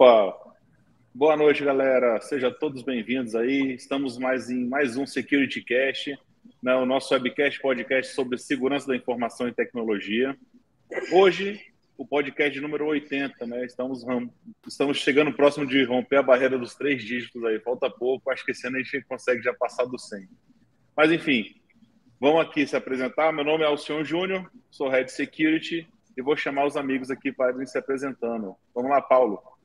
[0.00, 0.54] Opa!
[1.12, 2.20] Boa noite, galera.
[2.20, 3.74] Sejam todos bem-vindos aí.
[3.74, 6.16] Estamos mais em mais um Security Cast,
[6.62, 10.38] né, o nosso webcast podcast sobre segurança da informação e tecnologia.
[11.12, 11.60] Hoje,
[11.96, 13.64] o podcast número 80, né?
[13.64, 14.06] Estamos,
[14.68, 17.58] estamos chegando próximo de romper a barreira dos três dígitos aí.
[17.58, 20.28] Falta pouco, acho que esse ano a gente consegue já passar do 100.
[20.96, 21.56] Mas, enfim,
[22.20, 23.32] vamos aqui se apresentar.
[23.32, 27.52] Meu nome é Alcion Júnior, sou Head Security e vou chamar os amigos aqui para
[27.52, 28.54] irem se apresentando.
[28.72, 29.57] Vamos lá, Paulo.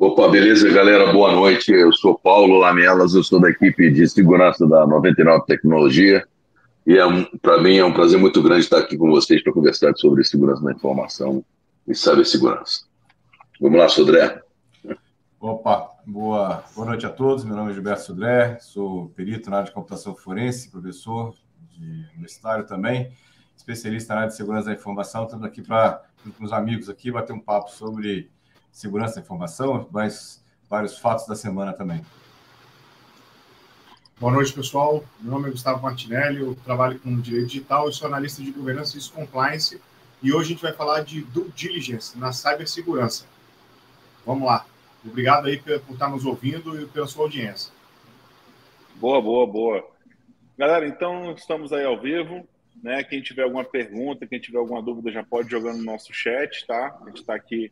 [0.00, 1.12] Opa, beleza, galera?
[1.12, 1.72] Boa noite.
[1.72, 6.24] Eu sou Paulo Lamelas, eu sou da equipe de segurança da 99 Tecnologia.
[6.86, 9.52] E é um, para mim é um prazer muito grande estar aqui com vocês para
[9.52, 11.44] conversar sobre segurança da informação
[11.84, 12.86] e cibersegurança.
[13.60, 14.40] Vamos lá, Sodré.
[15.40, 17.44] Opa, boa, boa noite a todos.
[17.44, 21.34] Meu nome é Gilberto Sodré, sou perito na área de computação forense, professor
[21.76, 23.10] de universitário também
[23.58, 25.24] especialista na área de segurança da informação.
[25.24, 26.02] Estamos aqui para,
[26.38, 28.30] com os amigos aqui, bater um papo sobre
[28.72, 32.04] segurança da informação, mas vários fatos da semana também.
[34.20, 35.04] Boa noite, pessoal.
[35.20, 38.98] Meu nome é Gustavo Martinelli, eu trabalho com direito digital e sou analista de governança
[38.98, 39.80] e compliance.
[40.20, 43.26] E hoje a gente vai falar de due diligence na cibersegurança.
[44.26, 44.66] Vamos lá.
[45.04, 47.72] Obrigado aí por estar nos ouvindo e pela sua audiência.
[48.96, 49.88] Boa, boa, boa.
[50.58, 52.44] Galera, então estamos aí ao vivo.
[52.82, 53.04] Né?
[53.04, 56.98] Quem tiver alguma pergunta, quem tiver alguma dúvida, já pode jogar no nosso chat, tá?
[57.00, 57.70] A gente está aqui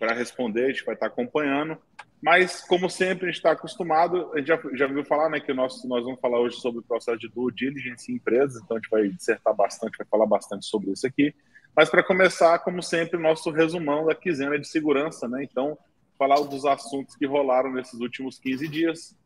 [0.00, 1.76] para responder, a gente vai estar tá acompanhando.
[2.22, 5.52] Mas, como sempre, a gente está acostumado, a gente já, já viu falar né, que
[5.52, 8.80] nós, nós vamos falar hoje sobre o processo de due diligence em empresas, então a
[8.80, 11.34] gente vai dissertar bastante, vai falar bastante sobre isso aqui.
[11.76, 15.44] Mas, para começar, como sempre, nosso resumão da quinzena de segurança, né?
[15.44, 15.78] Então,
[16.18, 19.16] falar dos assuntos que rolaram nesses últimos 15 dias,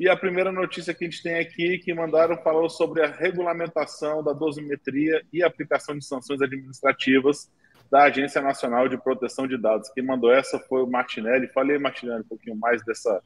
[0.00, 4.22] e a primeira notícia que a gente tem aqui, que mandaram falou sobre a regulamentação
[4.22, 7.50] da dosimetria e aplicação de sanções administrativas
[7.92, 9.90] da Agência Nacional de Proteção de Dados.
[9.90, 11.46] Quem mandou essa foi o Martinelli.
[11.48, 13.20] Falei, Martinelli, um pouquinho mais dessa,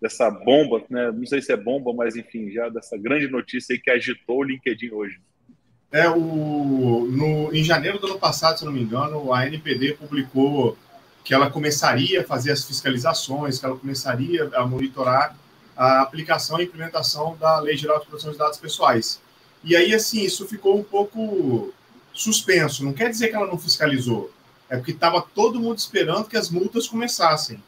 [0.00, 1.12] dessa bomba, né?
[1.12, 4.42] não sei se é bomba, mas enfim, já dessa grande notícia aí que agitou o
[4.42, 5.20] LinkedIn hoje.
[5.92, 10.78] É, o, no, em janeiro do ano passado, se não me engano, a NPD publicou
[11.22, 15.36] que ela começaria a fazer as fiscalizações, que ela começaria a monitorar
[15.76, 19.20] a aplicação e implementação da Lei Geral de Proteção de Dados Pessoais.
[19.62, 21.74] E aí, assim, isso ficou um pouco
[22.20, 22.84] suspenso.
[22.84, 24.32] Não quer dizer que ela não fiscalizou,
[24.68, 27.62] é porque estava todo mundo esperando que as multas começassem.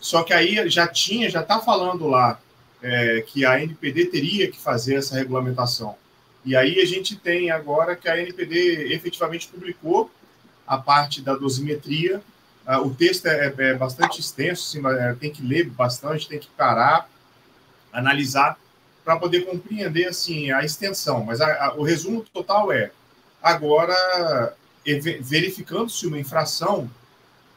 [0.00, 2.38] Só que aí já tinha, já está falando lá
[2.82, 5.96] é, que a NPD teria que fazer essa regulamentação.
[6.44, 10.10] E aí a gente tem agora que a NPD efetivamente publicou
[10.66, 12.20] a parte da dosimetria.
[12.66, 17.08] Uh, o texto é, é, bastante extenso, é, tem que ler bastante, tem que parar
[17.94, 18.58] analisar
[19.04, 21.24] para poder compreender assim a extensão.
[21.24, 22.90] Mas a, a, o resumo total é
[23.44, 24.56] agora
[25.20, 26.90] verificando se uma infração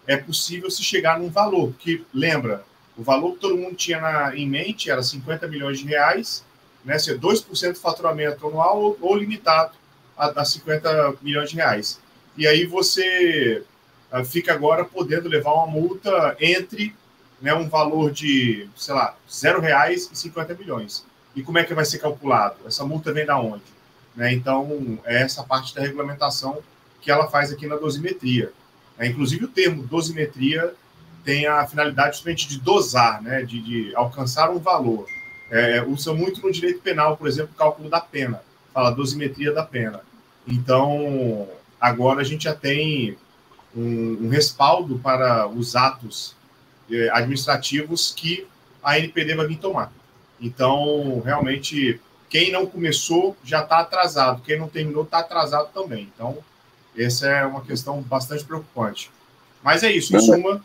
[0.06, 2.64] é possível se chegar num valor que lembra
[2.98, 6.44] o valor que todo mundo tinha na, em mente era 50 milhões de reais,
[6.84, 9.74] né, ser 2% do faturamento anual ou, ou limitado
[10.18, 12.00] a, a 50 milhões de reais.
[12.36, 13.64] E aí você
[14.12, 16.96] uh, fica agora podendo levar uma multa entre
[17.40, 21.06] né, um valor de, sei lá, zero reais e 50 milhões.
[21.36, 22.56] E como é que vai ser calculado?
[22.66, 23.77] Essa multa vem da onde?
[24.18, 26.58] Né, então, é essa parte da regulamentação
[27.00, 28.52] que ela faz aqui na dosimetria.
[28.98, 30.74] É, inclusive, o termo dosimetria
[31.24, 35.06] tem a finalidade justamente de dosar, né, de, de alcançar um valor.
[35.52, 38.42] É, usa muito no direito penal, por exemplo, o cálculo da pena.
[38.74, 40.02] Fala dosimetria da pena.
[40.48, 41.48] Então,
[41.80, 43.16] agora a gente já tem
[43.76, 46.36] um, um respaldo para os atos
[46.90, 48.48] eh, administrativos que
[48.82, 49.92] a NPD vai vir tomar.
[50.40, 52.00] Então, realmente,
[52.30, 56.10] quem não começou já está atrasado, quem não terminou está atrasado também.
[56.14, 56.38] Então,
[56.98, 59.12] essa é uma questão bastante preocupante.
[59.64, 60.64] Mas é isso, em suma,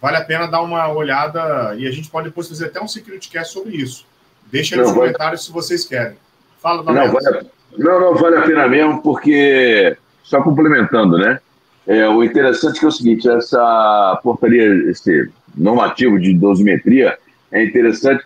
[0.00, 3.28] vale a pena dar uma olhada e a gente pode depois fazer até um security
[3.28, 4.06] cast sobre isso.
[4.50, 6.16] Deixa nos comentários se vocês querem.
[6.60, 7.44] Fala, não, vale a...
[7.78, 11.40] não, não, vale a pena mesmo, porque, só complementando, né?
[11.86, 17.18] É, o interessante é, que é o seguinte, essa portaria, esse normativo de dosimetria
[17.50, 18.24] é interessante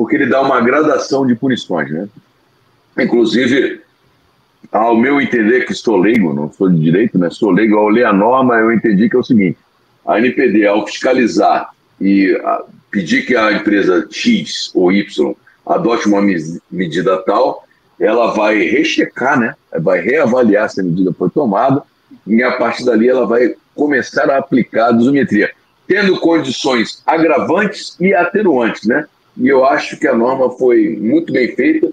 [0.00, 2.08] porque ele dá uma gradação de punições, né?
[2.98, 3.82] Inclusive,
[4.72, 7.28] ao meu entender, que estou leigo, não sou de direito, né?
[7.28, 9.58] Sou leigo, ao ler a norma, eu entendi que é o seguinte,
[10.06, 11.68] a NPD, ao fiscalizar
[12.00, 15.34] e ah, pedir que a empresa X ou Y
[15.66, 16.22] adote uma
[16.70, 17.66] medida tal,
[18.00, 19.54] ela vai rechecar, né?
[19.80, 21.82] Vai reavaliar se a medida foi tomada
[22.26, 25.50] e a partir dali ela vai começar a aplicar a dosimetria
[25.86, 29.06] tendo condições agravantes e atenuantes, né?
[29.40, 31.90] E eu acho que a norma foi muito bem feita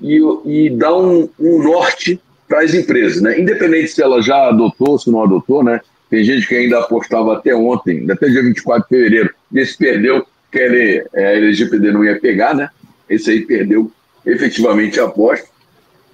[0.00, 2.18] e, e dá um, um norte
[2.48, 3.38] para as empresas, né?
[3.38, 5.80] Independente se ela já adotou, se não adotou, né?
[6.08, 10.58] Tem gente que ainda apostava até ontem, até dia 24 de fevereiro, nesse perdeu, que
[10.58, 12.70] ele, é, a LGPD não ia pegar, né?
[13.08, 13.92] Esse aí perdeu
[14.24, 15.46] efetivamente a aposta.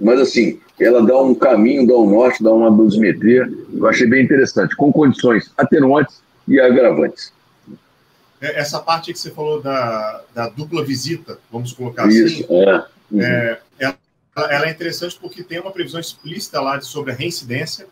[0.00, 3.48] Mas assim, ela dá um caminho, dá um norte, dá uma dosimetria.
[3.72, 7.32] Eu achei bem interessante, com condições atenuantes e agravantes.
[8.40, 12.86] É, essa parte que você falou da, da dupla visita, vamos colocar Isso, assim, é.
[13.10, 13.22] Uhum.
[13.22, 13.98] é ela,
[14.52, 17.86] ela, é interessante porque tem uma previsão explícita lá sobre a reincidência,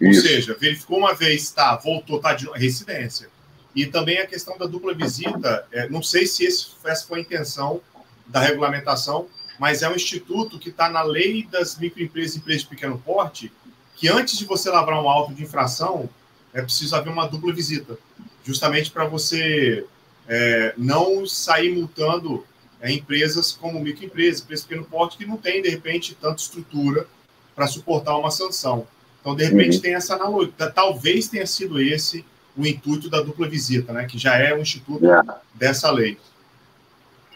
[0.00, 0.22] ou Isso.
[0.22, 3.28] seja, verificou uma vez, tá, voltou, tá de residência.
[3.74, 7.22] E também a questão da dupla visita, é, não sei se esse, essa foi a
[7.22, 7.80] intenção
[8.26, 9.26] da regulamentação,
[9.58, 13.50] mas é um instituto que está na lei das microempresas e empresas de pequeno porte,
[13.94, 16.08] que antes de você lavrar um auto de infração,
[16.52, 17.98] é preciso haver uma dupla visita,
[18.46, 19.84] justamente para você
[20.28, 22.44] é, não sair multando
[22.80, 27.06] é, empresas como microempresas, empresas de pequeno porte, que não tem, de repente, tanta estrutura
[27.54, 28.86] para suportar uma sanção.
[29.20, 29.82] Então, de repente, uhum.
[29.82, 30.52] tem essa analogia.
[30.72, 32.24] Talvez tenha sido esse
[32.56, 34.06] o intuito da dupla visita, né?
[34.06, 35.20] que já é o instituto é.
[35.54, 36.16] dessa lei.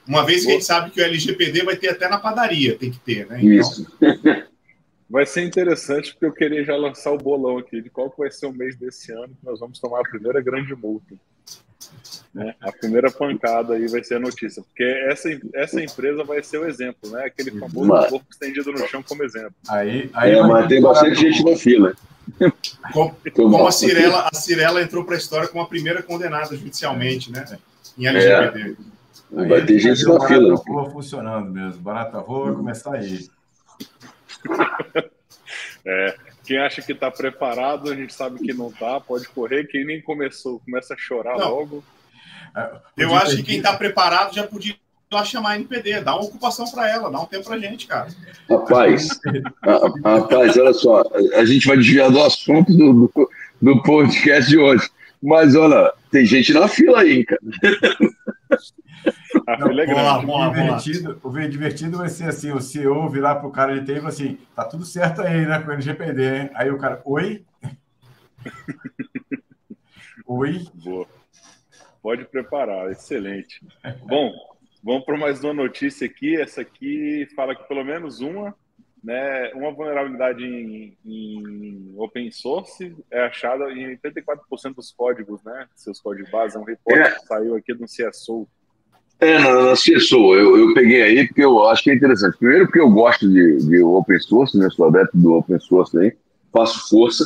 [0.06, 2.90] Uma vez que a gente sabe que o LGPD vai ter até na padaria, tem
[2.90, 3.38] que ter, né?
[3.40, 3.50] Então...
[3.50, 3.86] Isso.
[5.10, 8.30] Vai ser interessante, porque eu queria já lançar o bolão aqui de qual que vai
[8.30, 11.16] ser o mês desse ano que nós vamos tomar a primeira grande multa.
[12.32, 12.54] Né?
[12.60, 16.64] A primeira pancada aí vai ser a notícia, porque essa, essa empresa vai ser o
[16.64, 17.24] exemplo, né?
[17.24, 18.08] Aquele famoso mas...
[18.08, 19.52] corpo estendido no chão como exemplo.
[19.68, 21.92] Aí, aí é, mas tem bastante gente na fila.
[22.92, 27.32] Como, como a Cirela, a Cirela entrou para a história como a primeira condenada judicialmente,
[27.32, 27.44] né?
[27.98, 28.76] Em LGPD.
[29.34, 29.40] É.
[29.40, 30.54] Aí vai ter gente na fila.
[30.54, 31.80] Barata Rua funcionando mesmo.
[31.82, 33.28] Barata Rua vai começar aí.
[35.84, 36.14] É,
[36.44, 39.64] quem acha que está preparado, a gente sabe que não está, pode correr.
[39.64, 41.48] Quem nem começou, começa a chorar não.
[41.48, 41.84] logo.
[42.56, 44.76] É, Eu acho que quem está preparado já podia
[45.12, 48.08] lá chamar a NPD, dá uma ocupação para ela, dá um tempo para gente, cara.
[48.48, 49.08] Rapaz,
[50.04, 51.02] rapaz, olha só,
[51.34, 54.88] a gente vai desviar do assunto do, do, do podcast de hoje.
[55.20, 57.40] Mas olha, tem gente na fila aí, cara.
[59.46, 60.26] A fila é grande.
[60.52, 63.96] Divertido, o divertido vai ser assim: o CEO virar para o cara de TI e
[63.96, 66.50] falar assim: tá tudo certo aí, né, com o LGPD, hein?
[66.54, 67.44] Aí o cara, oi?
[70.26, 70.66] oi?
[70.74, 71.06] Boa.
[72.02, 73.60] Pode preparar, excelente.
[74.04, 74.32] Bom,
[74.82, 76.40] vamos para mais uma notícia aqui.
[76.40, 78.54] Essa aqui fala que pelo menos uma,
[79.04, 85.68] né, uma vulnerabilidade em, em open source é achada em 84% dos códigos, né?
[85.74, 86.56] Seus códigos base.
[86.56, 87.10] É um repórter é.
[87.10, 88.48] que saiu aqui do CSO.
[89.20, 92.38] É, na, na CSO, eu, eu peguei aí porque eu acho que é interessante.
[92.38, 94.68] Primeiro, porque eu gosto de, de open source, né?
[94.70, 96.12] Sou adepto do open source aí,
[96.50, 97.24] faço força.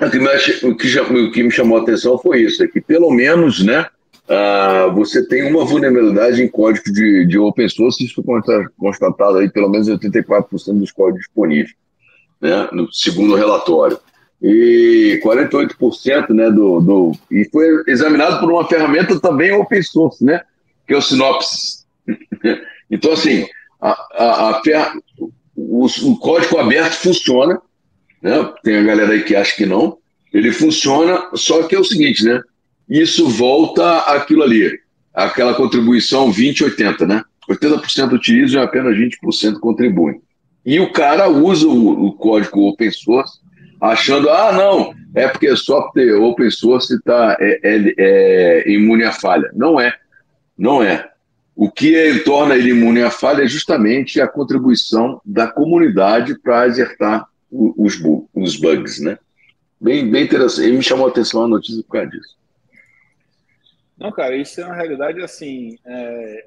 [0.00, 0.26] O que, me,
[0.70, 3.86] o, que, o que me chamou a atenção foi isso, é que pelo menos, né,
[4.28, 8.40] uh, você tem uma vulnerabilidade em código de, de open source, isso foi
[8.76, 11.74] constatado aí pelo menos 84% dos códigos disponíveis,
[12.40, 13.98] né, no segundo relatório.
[14.42, 17.12] E 48% né, do, do.
[17.30, 20.40] E foi examinado por uma ferramenta também open source, né?
[20.92, 21.86] Que é o Sinopsis.
[22.90, 23.46] então, assim,
[23.80, 24.94] a, a, a
[25.56, 27.58] o, o, código aberto funciona,
[28.20, 28.52] né?
[28.62, 29.96] tem a galera aí que acha que não,
[30.32, 32.42] ele funciona, só que é o seguinte, né?
[32.88, 34.78] Isso volta àquilo ali,
[35.14, 37.24] aquela contribuição 20-80, né?
[37.48, 40.20] 80% utilizam e apenas 20% contribuem.
[40.64, 43.40] E o cara usa o, o, código open source
[43.80, 49.50] achando, ah, não, é porque software open source tá, é, é, é imune à falha.
[49.54, 49.94] Não é.
[50.56, 51.10] Não é.
[51.54, 57.28] O que torna ele imune à falha é justamente a contribuição da comunidade para acertar
[57.50, 58.00] os,
[58.34, 59.18] os bugs, né?
[59.80, 60.68] Bem, bem interessante.
[60.68, 62.38] E me chamou a atenção a notícia por causa disso.
[63.98, 65.78] Não, cara, isso é uma realidade assim.
[65.84, 66.46] É...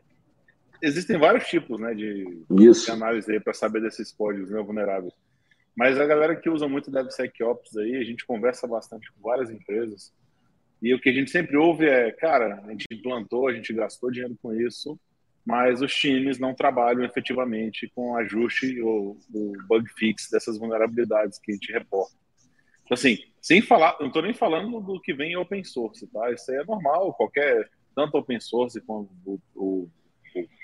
[0.82, 5.14] Existem vários tipos né, de, de análise para saber desses códigos né, vulneráveis.
[5.76, 10.12] Mas a galera que usa muito DevSecOps aí, a gente conversa bastante com várias empresas
[10.82, 14.12] e o que a gente sempre ouve é, cara, a gente implantou, a gente gastou
[14.12, 15.00] dinheiro com isso,
[15.46, 21.51] mas os times não trabalham efetivamente com ajuste ou o bug fix dessas vulnerabilidades que
[21.51, 22.15] a gente reporta.
[22.84, 26.32] Então, assim, sem falar, não estou nem falando do que vem em open source, tá?
[26.32, 29.89] Isso aí é normal, qualquer, tanto open source como o, o,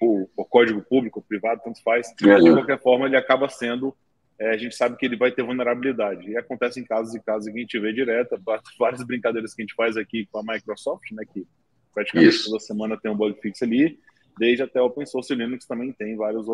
[0.02, 2.14] o, o código público, privado, tanto faz.
[2.18, 3.96] De qualquer forma, ele acaba sendo
[4.42, 6.32] é, a gente sabe que ele vai ter vulnerabilidade.
[6.32, 8.36] E acontece em casos e casos que a gente vê direto,
[8.80, 11.46] várias brincadeiras que a gente faz aqui com a Microsoft, né, que
[11.94, 12.46] praticamente Isso.
[12.46, 14.00] toda semana tem um bug fix ali,
[14.40, 16.48] desde até open source Linux também tem vários,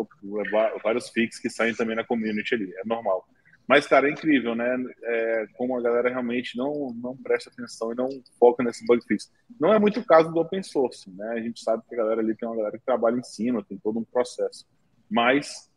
[0.82, 3.26] vários fixes que saem também na community ali, é normal.
[3.66, 4.76] Mas, cara, é incrível, né?
[5.02, 9.30] É, como a galera realmente não, não presta atenção e não foca nesse bug fix.
[9.60, 11.34] Não é muito o caso do open source, né?
[11.36, 13.78] A gente sabe que a galera ali tem uma galera que trabalha em cima, tem
[13.78, 14.66] todo um processo.
[15.10, 15.67] Mas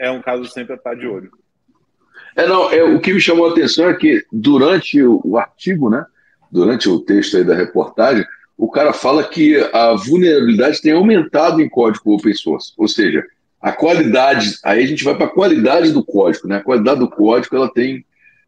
[0.00, 1.30] é um caso sempre a estar de olho.
[2.34, 5.90] É, não, é, o que me chamou a atenção é que durante o, o artigo,
[5.90, 6.04] né,
[6.50, 8.24] durante o texto aí da reportagem,
[8.56, 13.24] o cara fala que a vulnerabilidade tem aumentado em código open source, ou seja,
[13.60, 16.56] a qualidade, aí a gente vai para a qualidade do código, né?
[16.56, 18.04] A qualidade do código ela tem,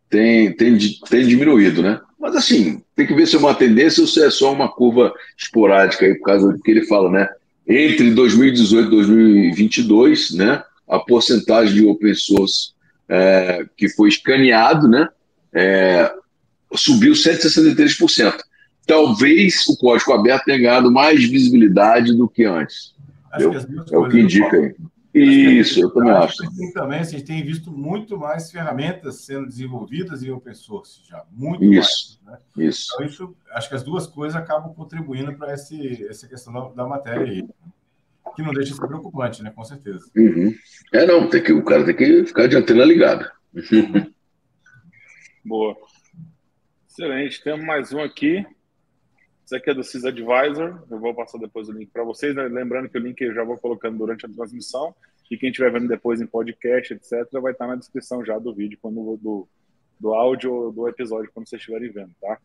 [0.08, 0.78] tem, tem,
[1.08, 2.00] tem diminuído, né?
[2.18, 5.12] Mas assim, tem que ver se é uma tendência ou se é só uma curva
[5.36, 7.28] esporádica aí, por causa do que ele fala, né?
[7.68, 10.62] Entre 2018 e 2022, né?
[10.94, 12.72] A porcentagem de open source
[13.08, 15.08] é, que foi escaneado, né?
[15.52, 16.12] É,
[16.74, 18.38] subiu 163%.
[18.86, 22.94] Talvez o código aberto tenha ganhado mais visibilidade do que antes.
[23.36, 24.74] Que é o que indica aí.
[25.14, 26.36] Isso, eu também acho.
[26.72, 31.22] Também, a gente tem visto muito mais ferramentas sendo desenvolvidas em open source já.
[31.30, 32.40] Muito isso, mais.
[32.56, 32.66] Né?
[32.66, 32.88] Isso.
[32.94, 37.26] Então, isso, acho que as duas coisas acabam contribuindo para essa questão da, da, matéria
[37.26, 37.48] aí.
[38.34, 39.50] Que não deixa de ser preocupante, né?
[39.50, 40.04] Com certeza.
[40.16, 40.54] Uhum.
[40.92, 43.30] É, não, tem que, o cara tem que ficar de antena ligada.
[45.44, 45.76] Boa.
[46.88, 47.42] Excelente.
[47.42, 48.46] Temos mais um aqui.
[49.44, 50.84] Esse aqui é do CISAdvisor.
[50.90, 52.34] Eu vou passar depois o link para vocês.
[52.34, 52.44] Né?
[52.44, 54.94] Lembrando que o link eu já vou colocando durante a transmissão.
[55.30, 58.78] E quem estiver vendo depois em podcast, etc., vai estar na descrição já do vídeo,
[58.82, 59.48] quando, do,
[59.98, 62.38] do áudio ou do episódio, quando vocês estiverem vendo, tá?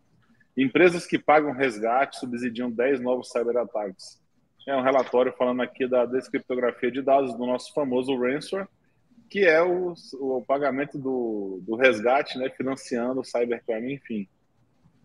[0.56, 4.22] Empresas que pagam resgate subsidiam 10 novos cyberataques.
[4.68, 8.68] É um relatório falando aqui da descriptografia de dados do nosso famoso ransomware,
[9.30, 14.28] que é o, o pagamento do, do resgate, né, financiando o cybercrime, enfim.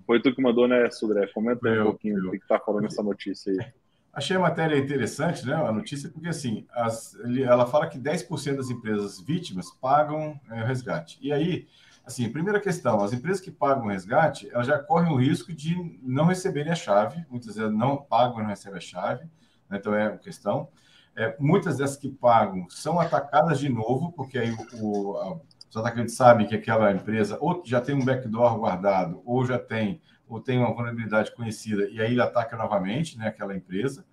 [0.04, 1.28] Foi tu que mandou, né, Sudré?
[1.28, 3.72] Comenta um pouquinho o que está falando essa notícia aí.
[4.12, 5.54] Achei a matéria interessante, né?
[5.54, 7.16] A notícia, porque assim, as,
[7.46, 11.18] ela fala que 10% das empresas vítimas pagam é, resgate.
[11.22, 11.68] E aí,
[12.04, 16.26] assim, primeira questão: as empresas que pagam resgate, elas já correm o risco de não
[16.26, 19.24] receberem a chave, muitas vezes não pagam e não recebem a chave,
[19.72, 19.78] né?
[19.80, 20.68] então é uma questão.
[21.14, 26.14] É, muitas dessas que pagam são atacadas de novo, porque aí o, a, os atacantes
[26.14, 30.58] sabem que aquela empresa ou já tem um backdoor guardado, ou já tem, ou tem
[30.58, 34.04] uma vulnerabilidade conhecida, e aí ele ataca novamente né, aquela empresa.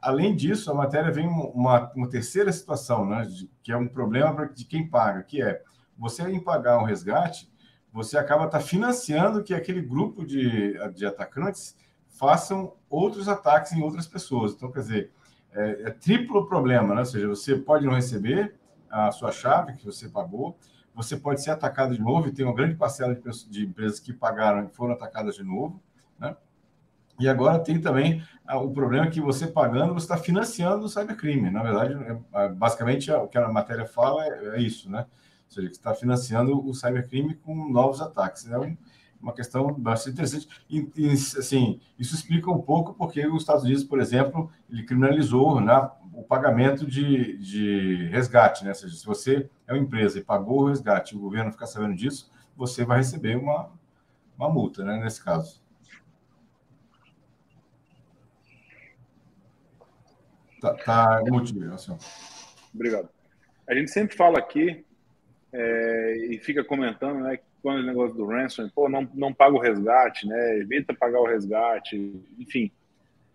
[0.00, 4.46] Além disso, a matéria vem uma, uma terceira situação, né, de, que é um problema
[4.46, 5.62] de quem paga, que é
[5.98, 7.50] você em pagar um resgate,
[7.92, 11.74] você acaba tá financiando que aquele grupo de, de atacantes
[12.18, 14.52] façam outros ataques em outras pessoas.
[14.52, 15.12] Então, quer dizer,
[15.52, 17.00] é, é triplo problema, né?
[17.00, 18.54] Ou seja, você pode não receber
[18.90, 20.58] a sua chave que você pagou,
[20.94, 24.12] você pode ser atacado de novo, e tem uma grande parcela de, de empresas que
[24.12, 25.80] pagaram e foram atacadas de novo,
[26.18, 26.36] né?
[27.20, 31.50] E agora tem também ah, o problema que você pagando, você está financiando o cybercrime.
[31.50, 35.00] Na verdade, é, é, basicamente, o que a matéria fala é, é isso, né?
[35.46, 38.48] Ou seja, que está financiando o cybercrime com novos ataques.
[38.48, 38.56] É
[39.20, 40.48] uma questão bastante interessante.
[40.70, 45.60] E, e, assim, isso explica um pouco porque os Estados Unidos, por exemplo, ele criminalizou
[45.60, 48.70] né, o pagamento de, de resgate, né?
[48.70, 51.66] Ou seja, se você é uma empresa e pagou o resgate e o governo ficar
[51.66, 53.70] sabendo disso, você vai receber uma,
[54.36, 54.98] uma multa, né?
[54.98, 55.62] Nesse caso.
[60.60, 61.96] Tá, tá motivo, assim.
[62.74, 63.08] Obrigado.
[63.68, 64.84] A gente sempre fala aqui
[65.52, 69.60] é, e fica comentando, né, quando o negócio do ransom, pô, não, não paga o
[69.60, 71.96] resgate, né, evita pagar o resgate,
[72.38, 72.70] enfim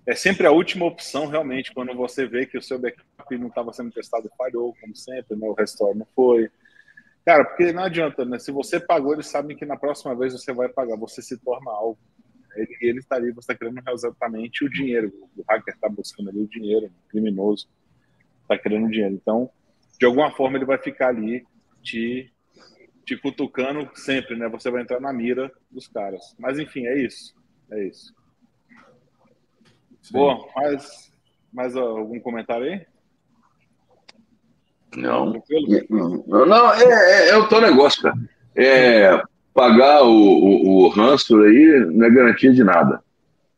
[0.05, 3.71] é sempre a última opção, realmente, quando você vê que o seu backup não estava
[3.71, 5.47] sendo testado e falhou, como sempre, né?
[5.47, 6.49] o restore não foi.
[7.25, 8.37] Cara, porque não adianta, né?
[8.37, 11.71] Se você pagou, eles sabem que na próxima vez você vai pagar, você se torna
[11.71, 11.97] alvo.
[12.53, 15.09] Ele, ele está ali, você está querendo exatamente o dinheiro.
[15.37, 17.69] O hacker está buscando ali o dinheiro, o criminoso
[18.41, 19.13] está querendo dinheiro.
[19.13, 19.49] Então,
[19.97, 21.45] de alguma forma, ele vai ficar ali
[21.81, 22.29] te,
[23.05, 24.47] te cutucando sempre, né?
[24.49, 26.35] Você vai entrar na mira dos caras.
[26.39, 27.35] Mas, enfim, é isso.
[27.71, 28.13] É isso.
[30.01, 30.13] Sim.
[30.13, 31.11] Boa, mais,
[31.51, 32.85] mais algum comentário aí?
[34.95, 35.41] Não.
[36.27, 38.15] Não, não é, é, é, o teu negócio, cara.
[38.55, 39.21] É,
[39.53, 43.01] pagar o, o, o ranço aí não é garantia de nada.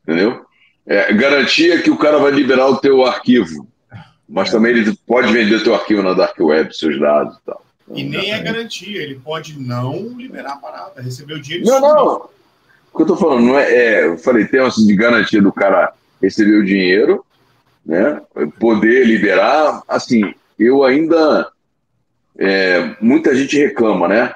[0.04, 0.46] Entendeu?
[0.86, 3.68] É garantia que o cara vai liberar o teu arquivo.
[4.30, 4.52] Mas é.
[4.52, 7.64] também ele pode vender teu arquivo na Dark Web, seus dados e tal.
[7.94, 11.65] E nem é garantia, ele pode não liberar a parada, receber o dinheiro.
[11.65, 12.30] Não, não.
[12.92, 13.72] O que eu tô falando, não é.
[13.72, 17.24] é eu falei, tem assim de garantia do cara receber o dinheiro,
[17.86, 18.22] né?
[18.60, 21.51] Poder liberar, assim, eu ainda
[22.38, 24.34] é, muita gente reclama, né?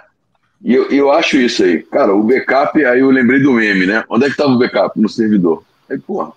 [0.62, 2.14] E eu, eu acho isso aí, cara.
[2.14, 4.04] O backup, aí eu lembrei do meme, né?
[4.10, 5.64] Onde é que estava o backup no servidor?
[5.90, 6.34] Aí, porra,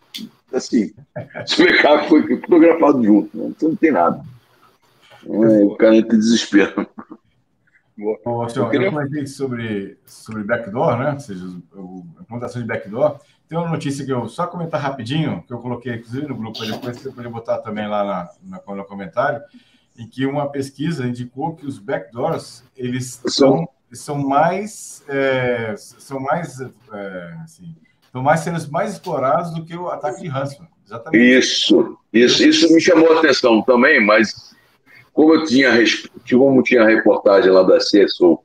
[0.52, 3.46] assim, o backup foi fotografado junto, né?
[3.48, 4.20] então não tem nada.
[5.26, 6.86] É, o cara entra em desespero.
[7.96, 8.48] Boa.
[8.54, 8.86] eu, queria...
[8.86, 11.12] eu comentei sobre, sobre backdoor, né?
[11.12, 13.20] Ou seja, a implantação de backdoor.
[13.48, 16.96] Tem uma notícia que eu só comentar rapidinho, que eu coloquei inclusive no grupo, depois
[16.96, 19.42] você pode botar também lá na, na, no comentário,
[19.96, 26.60] em que uma pesquisa indicou que os backdoors eles são são mais é, são mais
[26.60, 30.70] é, assim, estão mais sendo mais explorados do que o ataque de ransomware.
[30.86, 31.38] Exatamente.
[31.38, 34.51] Isso, isso, isso me chamou a atenção também, mas
[35.12, 35.70] como eu tinha
[36.30, 38.40] como tinha a reportagem lá da CSO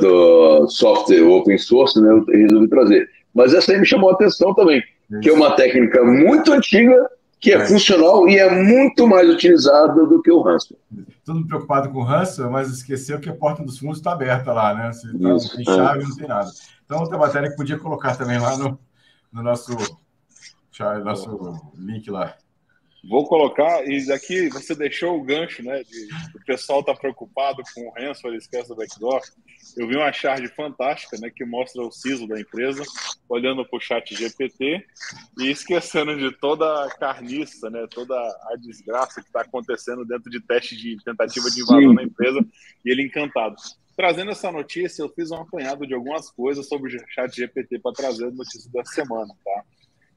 [0.00, 3.08] do software open source, né, eu resolvi trazer.
[3.34, 5.20] Mas essa aí me chamou a atenção também, isso.
[5.20, 10.06] que é uma técnica muito antiga que é, é, funcional e é muito mais utilizada
[10.06, 10.82] do que o ransomware.
[11.24, 14.74] Todo preocupado com o ransomware, mas esqueceu que a porta dos fundos está aberta lá,
[14.74, 14.92] né?
[14.92, 16.06] Se tá, não tem chave, é.
[16.06, 16.50] não tem nada.
[16.84, 18.78] Então, outra matéria que podia colocar também lá no,
[19.32, 19.76] no nosso,
[21.04, 22.34] nosso link lá.
[23.08, 25.82] Vou colocar, e daqui você deixou o gancho, né?
[25.82, 29.20] De, o pessoal está preocupado com o ransom, ele esquece do backdoor.
[29.76, 31.30] Eu vi uma charge fantástica, né?
[31.34, 32.82] Que mostra o CISO da empresa
[33.28, 34.84] olhando para o chat GPT
[35.38, 37.86] e esquecendo de toda a carniça, né?
[37.90, 41.94] Toda a desgraça que está acontecendo dentro de teste de tentativa de invasão Sim.
[41.94, 42.40] na empresa
[42.84, 43.56] e ele encantado.
[43.96, 47.92] Trazendo essa notícia, eu fiz um apanhado de algumas coisas sobre o chat GPT para
[47.92, 49.64] trazer a notícia da semana, tá?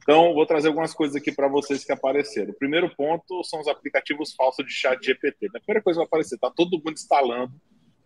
[0.07, 2.51] Então, vou trazer algumas coisas aqui para vocês que apareceram.
[2.51, 5.47] O primeiro ponto são os aplicativos falsos de chat GPT.
[5.47, 7.51] A primeira coisa que vai aparecer, está todo mundo instalando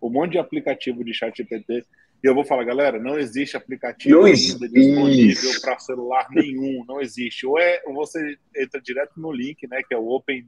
[0.01, 1.85] um monte de aplicativo de chat GPT.
[2.23, 4.67] E eu vou falar, galera, não existe aplicativo não existe.
[4.67, 7.45] disponível para celular nenhum, não existe.
[7.45, 10.47] Ou, é, ou você entra direto no link, né, que é o OpenIA,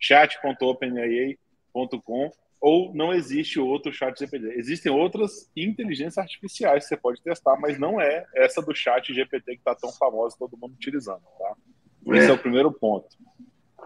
[0.00, 2.30] chat.openIA.com,
[2.64, 4.54] ou não existe outro chat GPT.
[4.58, 9.56] Existem outras inteligências artificiais que você pode testar, mas não é essa do chat GPT
[9.56, 11.54] que está tão famosa, todo mundo utilizando, tá?
[12.14, 12.30] Esse é.
[12.30, 13.18] é o primeiro ponto.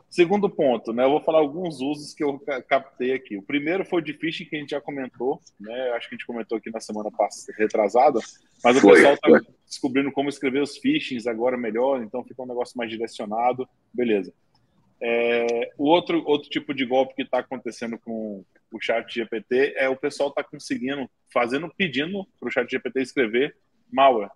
[0.08, 1.04] Segundo ponto, né?
[1.04, 3.36] Eu vou falar alguns usos que eu captei aqui.
[3.36, 5.90] O primeiro foi o de phishing que a gente já comentou, né?
[5.96, 8.20] Acho que a gente comentou aqui na semana passada, retrasada,
[8.62, 12.46] mas o foi, pessoal está descobrindo como escrever os phishings agora melhor, então fica um
[12.46, 14.32] negócio mais direcionado, beleza.
[15.00, 19.88] É, o outro, outro tipo de golpe que está acontecendo com o chat GPT é
[19.88, 23.56] o pessoal está conseguindo, fazendo, pedindo para o chat GPT escrever
[23.90, 24.30] malware.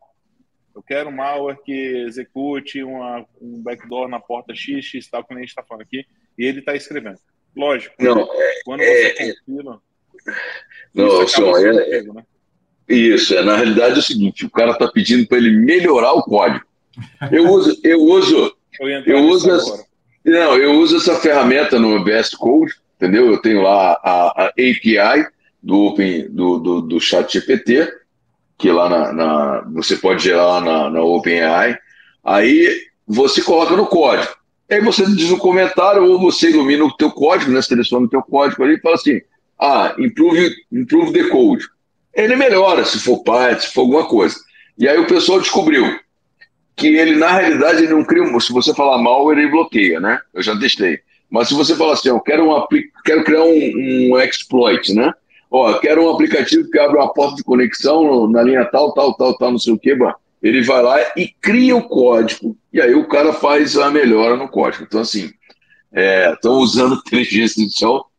[0.75, 1.73] Eu quero um malware que
[2.07, 6.07] execute uma, um backdoor na porta XX, tal, como a gente está falando aqui,
[6.39, 7.19] e ele está escrevendo.
[7.55, 8.27] Lógico, não,
[8.65, 9.79] quando é, você confira...
[10.95, 12.25] Não, só, é, né?
[12.89, 16.23] Isso, é, na realidade é o seguinte, o cara está pedindo para ele melhorar o
[16.23, 16.65] código.
[17.31, 19.51] Eu uso, eu uso, eu, eu uso,
[20.25, 23.27] não, eu uso essa ferramenta no VS Code, entendeu?
[23.27, 25.27] Eu tenho lá a, a API
[25.63, 27.93] do Open do, do, do Chat GPT,
[28.59, 31.77] que lá na, na, você pode gerar lá na, na OpenAI.
[32.25, 34.33] Aí você coloca no código.
[34.71, 37.61] Aí você diz um comentário ou você ilumina o teu código, né?
[37.61, 39.21] Seleciona o teu código ali e fala assim:
[39.61, 41.67] ah, improve, improve the code.
[42.15, 44.37] Ele melhora se for Python, se for alguma coisa.
[44.79, 45.99] E aí o pessoal descobriu
[46.77, 48.25] que ele, na realidade, ele não cria.
[48.41, 50.21] Se você falar mal, ele bloqueia, né?
[50.33, 51.01] Eu já testei.
[51.31, 52.67] Mas se você falar assim, eu quero, um,
[53.05, 55.13] quero criar um, um exploit, né?
[55.51, 59.37] Ó, quero um aplicativo que abre uma porta de conexão na linha tal, tal, tal,
[59.37, 59.97] tal, não sei o que,
[60.43, 64.49] ele vai lá e cria o código, e aí o cara faz a melhora no
[64.49, 64.85] código.
[64.85, 65.31] Então, assim,
[66.33, 68.11] estão é, usando inteligência artificial,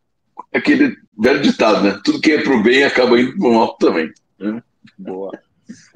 [0.54, 2.00] aquele velho ditado, né?
[2.04, 4.12] Tudo que é para o bem acaba indo para o mal também.
[4.39, 4.62] Né?
[4.98, 5.32] Boa.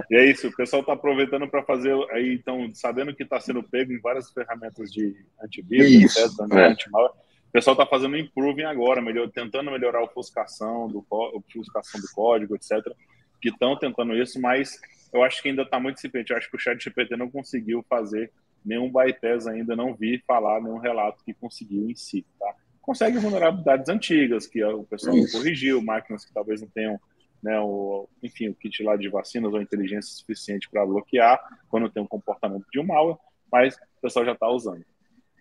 [0.09, 3.63] E é isso, o pessoal está aproveitando para fazer aí, então, sabendo que está sendo
[3.63, 6.97] pego em várias ferramentas de antivírus, etc., né, é.
[6.97, 12.55] o pessoal está fazendo improving agora, melhor, tentando melhorar a ofuscação do, ofuscação do código,
[12.55, 12.85] etc.,
[13.41, 14.79] que estão tentando isso, mas
[15.13, 16.31] eu acho que ainda está muito incipiente.
[16.31, 18.31] Eu acho que o chat GPT não conseguiu fazer
[18.65, 22.53] nenhum bypass ainda, não vi falar nenhum relato que conseguiu em si, tá?
[22.81, 26.99] Consegue vulnerabilidades antigas, que o pessoal não corrigiu, máquinas que talvez não tenham
[27.47, 32.03] né, o, enfim, o kit lá de vacinas ou inteligência suficiente para bloquear quando tem
[32.03, 33.17] um comportamento de um malware,
[33.49, 34.83] mas o pessoal já está usando.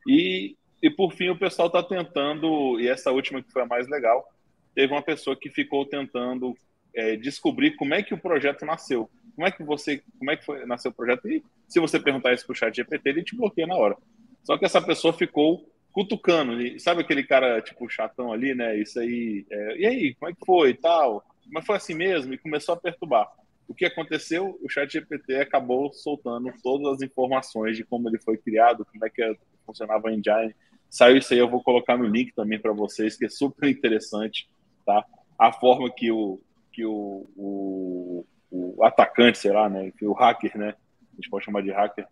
[0.07, 3.89] E, e por fim, o pessoal está tentando, e essa última que foi a mais
[3.89, 4.25] legal,
[4.73, 6.57] teve uma pessoa que ficou tentando
[6.95, 9.11] é, descobrir como é que o projeto nasceu.
[9.35, 11.29] Como é que você, como é que foi, nasceu o projeto?
[11.29, 13.97] E se você perguntar isso para o chat GPT, ele te bloqueia na hora.
[14.45, 18.79] Só que essa pessoa ficou cutucando, sabe aquele cara tipo chatão ali, né?
[18.79, 21.25] Isso aí, é, e aí, como é que foi e tal?
[21.51, 23.29] Mas foi assim mesmo e começou a perturbar.
[23.69, 24.59] O que aconteceu?
[24.63, 29.11] O chat GPT acabou soltando todas as informações de como ele foi criado, como é
[29.11, 30.55] que funcionava a engine.
[30.89, 34.49] Saiu isso aí, eu vou colocar no link também para vocês, que é super interessante,
[34.85, 35.05] tá?
[35.37, 36.41] A forma que o,
[36.73, 40.75] que o, o, o atacante, sei lá, né, que o hacker, né,
[41.13, 42.07] a gente pode chamar de hacker,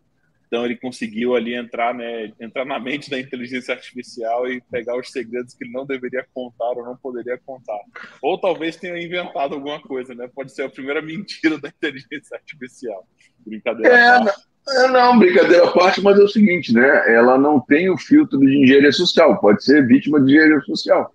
[0.47, 5.11] então ele conseguiu ali entrar, né, entrar na mente da inteligência artificial e pegar os
[5.11, 7.81] segredos que ele não deveria contar ou não poderia contar.
[8.23, 10.29] Ou talvez tenha inventado alguma coisa, né?
[10.35, 13.07] Pode ser a primeira mentira da inteligência artificial.
[13.47, 13.97] Brincadeira.
[13.97, 14.33] É, não,
[14.69, 17.13] é, não, brincadeira à parte, mas é o seguinte, né?
[17.13, 21.13] Ela não tem o filtro de engenharia social, pode ser vítima de engenharia social.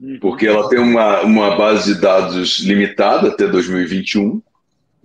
[0.00, 0.18] Uhum.
[0.20, 4.42] Porque ela tem uma, uma base de dados limitada até 2021,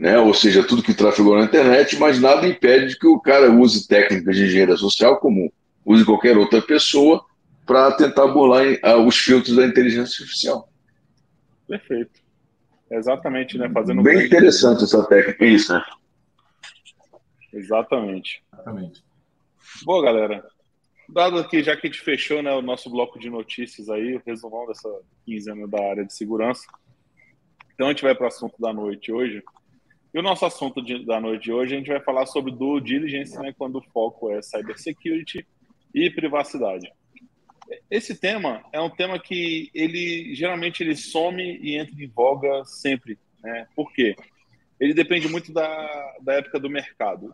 [0.01, 0.17] né?
[0.17, 4.35] ou seja, tudo que trafegou na internet, mas nada impede que o cara use técnicas
[4.35, 5.53] de engenharia social, como
[5.85, 7.23] use qualquer outra pessoa,
[7.67, 8.63] para tentar burlar
[9.05, 10.67] os filtros da inteligência artificial.
[11.67, 12.19] Perfeito.
[12.89, 13.69] Exatamente, né?
[13.69, 15.83] Fazendo Bem interessante essa técnica, isso, né?
[17.53, 18.43] Exatamente.
[18.51, 19.03] Exatamente.
[19.83, 20.43] Boa, galera.
[21.07, 24.21] Dado aqui, já que a gente fechou né, o nosso bloco de notícias aí, o
[24.25, 24.89] resumão dessa
[25.23, 26.65] quinzena da área de segurança.
[27.75, 29.43] Então a gente vai para o assunto da noite hoje.
[30.13, 32.81] E o nosso assunto de, da noite de hoje, a gente vai falar sobre due
[32.81, 35.45] diligence, né, quando o foco é cybersecurity
[35.93, 36.91] e privacidade.
[37.89, 43.17] Esse tema é um tema que ele geralmente ele some e entra em voga sempre.
[43.41, 43.65] Né?
[43.73, 44.15] Por quê?
[44.79, 47.33] Ele depende muito da, da época do mercado.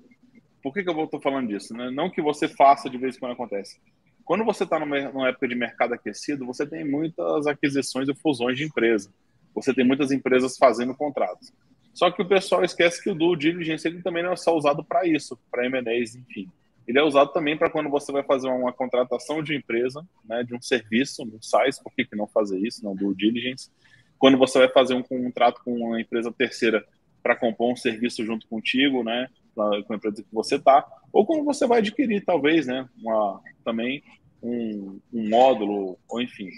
[0.62, 1.74] Por que, que eu estou falando disso?
[1.74, 1.90] Né?
[1.90, 3.80] Não que você faça de vez em quando acontece.
[4.24, 8.66] Quando você está numa época de mercado aquecido, você tem muitas aquisições e fusões de
[8.66, 9.12] empresa.
[9.56, 11.52] Você tem muitas empresas fazendo contratos.
[11.98, 14.84] Só que o pessoal esquece que o due diligence ele também não é só usado
[14.84, 16.48] para isso, para M&As, enfim.
[16.88, 20.54] Ele é usado também para quando você vai fazer uma contratação de empresa, né, de
[20.54, 23.72] um serviço, um SaaS, por que, que não fazer isso, não due diligence?
[24.20, 26.86] Quando você vai fazer um contrato com uma empresa terceira
[27.24, 31.44] para compor um serviço junto contigo, né, com a empresa que você está, ou quando
[31.44, 34.04] você vai adquirir, talvez, né, uma, também
[34.44, 36.52] um, um módulo, ou enfim.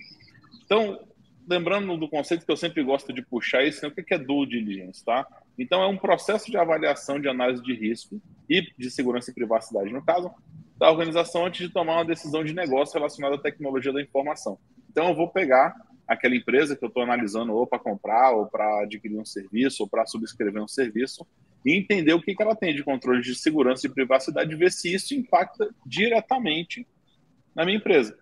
[0.65, 0.99] Então,
[1.49, 4.45] lembrando do conceito que eu sempre gosto de puxar isso, né, o que é due
[4.45, 5.25] diligence, tá?
[5.57, 9.91] Então, é um processo de avaliação de análise de risco e de segurança e privacidade,
[9.91, 10.31] no caso,
[10.77, 14.59] da organização antes de tomar uma decisão de negócio relacionada à tecnologia da informação.
[14.89, 15.75] Então, eu vou pegar
[16.07, 19.89] aquela empresa que eu estou analisando ou para comprar, ou para adquirir um serviço, ou
[19.89, 21.25] para subscrever um serviço,
[21.65, 24.71] e entender o que, que ela tem de controle de segurança e privacidade, e ver
[24.71, 26.87] se isso impacta diretamente
[27.55, 28.17] na minha empresa.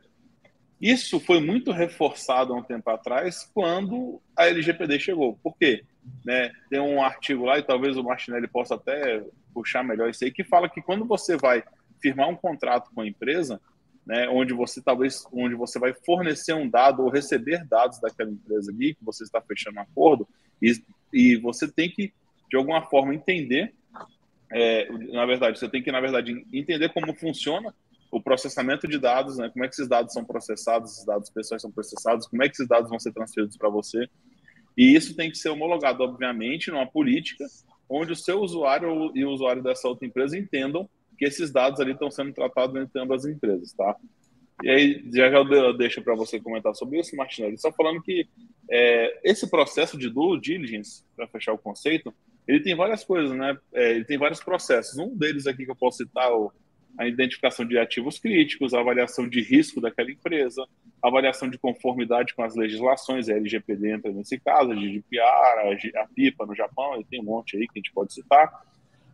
[0.79, 5.37] Isso foi muito reforçado há um tempo atrás, quando a LGPD chegou.
[5.41, 5.83] Por quê?
[6.23, 10.31] Né, tem um artigo lá, e talvez o Martinelli possa até puxar melhor isso aí,
[10.31, 11.63] que fala que quando você vai
[12.01, 13.59] firmar um contrato com a empresa,
[14.05, 18.71] né, onde você talvez onde você vai fornecer um dado ou receber dados daquela empresa
[18.71, 20.27] ali, que você está fechando um acordo,
[20.61, 20.73] e,
[21.11, 22.13] e você tem que,
[22.49, 23.73] de alguma forma, entender,
[24.51, 27.73] é, na verdade, você tem que, na verdade, entender como funciona
[28.11, 31.61] o processamento de dados, né, como é que esses dados são processados, esses dados pessoais
[31.61, 34.07] são processados, como é que esses dados vão ser transferidos para você,
[34.77, 37.45] e isso tem que ser homologado, obviamente, numa política
[37.89, 41.93] onde o seu usuário e o usuário dessa outra empresa entendam que esses dados ali
[41.93, 43.95] estão sendo tratados entre ambas as empresas, tá?
[44.63, 47.57] E aí, já já deixo para você comentar sobre isso, Martinelli.
[47.59, 48.27] Só falando que
[48.69, 52.13] é, esse processo de due diligence, para fechar o conceito,
[52.47, 53.57] ele tem várias coisas, né?
[53.73, 54.97] É, ele tem vários processos.
[54.97, 56.51] Um deles aqui que eu posso citar, o
[56.97, 60.67] a identificação de ativos críticos, a avaliação de risco daquela empresa,
[61.01, 66.07] a avaliação de conformidade com as legislações, a LGPD entra nesse caso, a GDPR, a,
[66.07, 68.51] PIPA no Japão, tem um monte aí que a gente pode citar.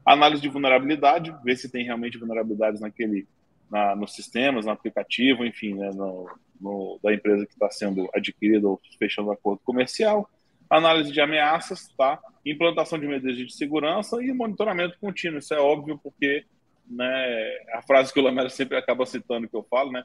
[0.06, 3.28] Análise de vulnerabilidade, ver se tem realmente vulnerabilidades naquele,
[3.70, 8.68] na, nos sistemas, no aplicativo, enfim, né, no, no, da empresa que está sendo adquirida
[8.68, 10.30] ou fechando acordo comercial.
[10.70, 12.20] Análise de ameaças, tá?
[12.46, 15.40] Implantação de medidas de segurança e monitoramento contínuo.
[15.40, 16.46] Isso é óbvio porque
[16.88, 20.04] né, a frase que o Lamela sempre acaba citando que eu falo, né?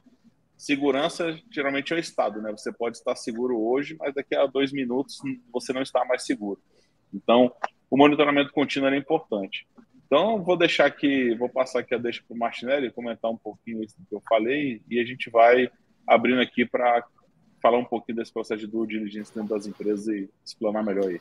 [0.56, 2.50] Segurança geralmente é o estado, né?
[2.50, 5.20] Você pode estar seguro hoje, mas daqui a dois minutos
[5.52, 6.60] você não está mais seguro.
[7.14, 7.52] Então,
[7.90, 9.66] o monitoramento contínuo é importante.
[10.06, 13.84] Então, vou deixar aqui, vou passar aqui a deixa para o Martinelli comentar um pouquinho
[13.84, 15.70] isso que eu falei e a gente vai
[16.06, 17.04] abrindo aqui para
[17.62, 21.20] falar um pouquinho desse processo de due diligence dentro das empresas e explanar melhor aí.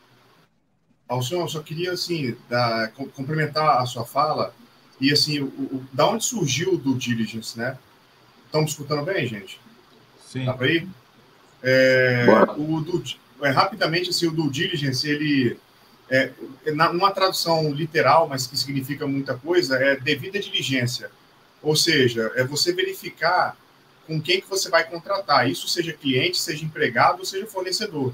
[1.08, 4.54] Alcion, só queria assim, dar, complementar a sua fala
[5.00, 7.78] e assim, o, o, da onde surgiu o due diligence, né?
[8.46, 9.60] Estamos escutando bem, gente?
[10.26, 10.46] Sim.
[10.46, 10.88] Dá para ir?
[11.62, 12.26] É,
[12.58, 13.04] o do,
[13.42, 15.58] é, rapidamente, assim, o due diligence, ele,
[16.10, 16.32] é,
[16.74, 21.12] na, numa tradução literal, mas que significa muita coisa, é devida diligência.
[21.62, 23.56] Ou seja, é você verificar
[24.06, 28.14] com quem que você vai contratar, isso seja cliente, seja empregado, seja fornecedor.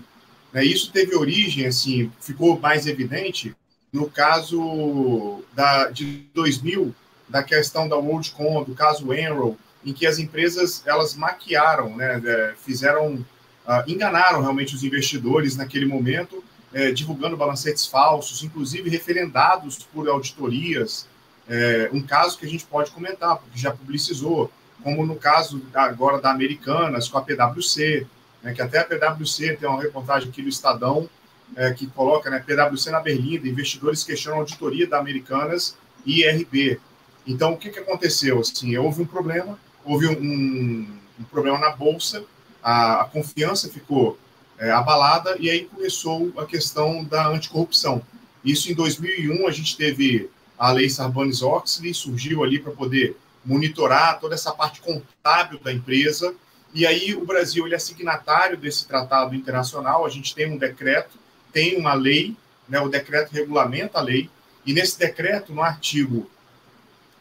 [0.52, 0.66] Né?
[0.66, 3.56] Isso teve origem, assim, ficou mais evidente
[3.94, 6.94] no caso da, de 2000,
[7.30, 12.54] da questão da WorldCon, do caso Enroll, em que as empresas elas maquiaram, né, é,
[12.58, 20.10] fizeram, uh, enganaram realmente os investidores naquele momento, é, divulgando balancetes falsos, inclusive referendados por
[20.10, 21.08] auditorias.
[21.48, 24.52] É, um caso que a gente pode comentar, porque já publicizou,
[24.82, 28.08] como no caso agora da Americanas com a PwC,
[28.42, 31.08] né, que até a PwC tem uma reportagem aqui do Estadão
[31.56, 36.80] é, que coloca né, PwC na Berlinda, investidores questionam auditoria da Americanas e IRB.
[37.26, 38.40] Então, o que, que aconteceu?
[38.40, 40.88] Assim, houve um problema, houve um,
[41.20, 42.24] um problema na Bolsa,
[42.62, 44.18] a, a confiança ficou
[44.58, 48.02] é, abalada e aí começou a questão da anticorrupção.
[48.44, 54.36] Isso em 2001 a gente teve a lei Sarbanes-Oxley, surgiu ali para poder monitorar toda
[54.36, 56.34] essa parte contábil da empresa.
[56.74, 60.06] E aí o Brasil ele é signatário desse tratado internacional.
[60.06, 61.18] A gente tem um decreto,
[61.54, 62.36] tem uma lei,
[62.68, 62.80] né?
[62.82, 64.30] O decreto regulamenta a lei.
[64.66, 66.30] E nesse decreto, no artigo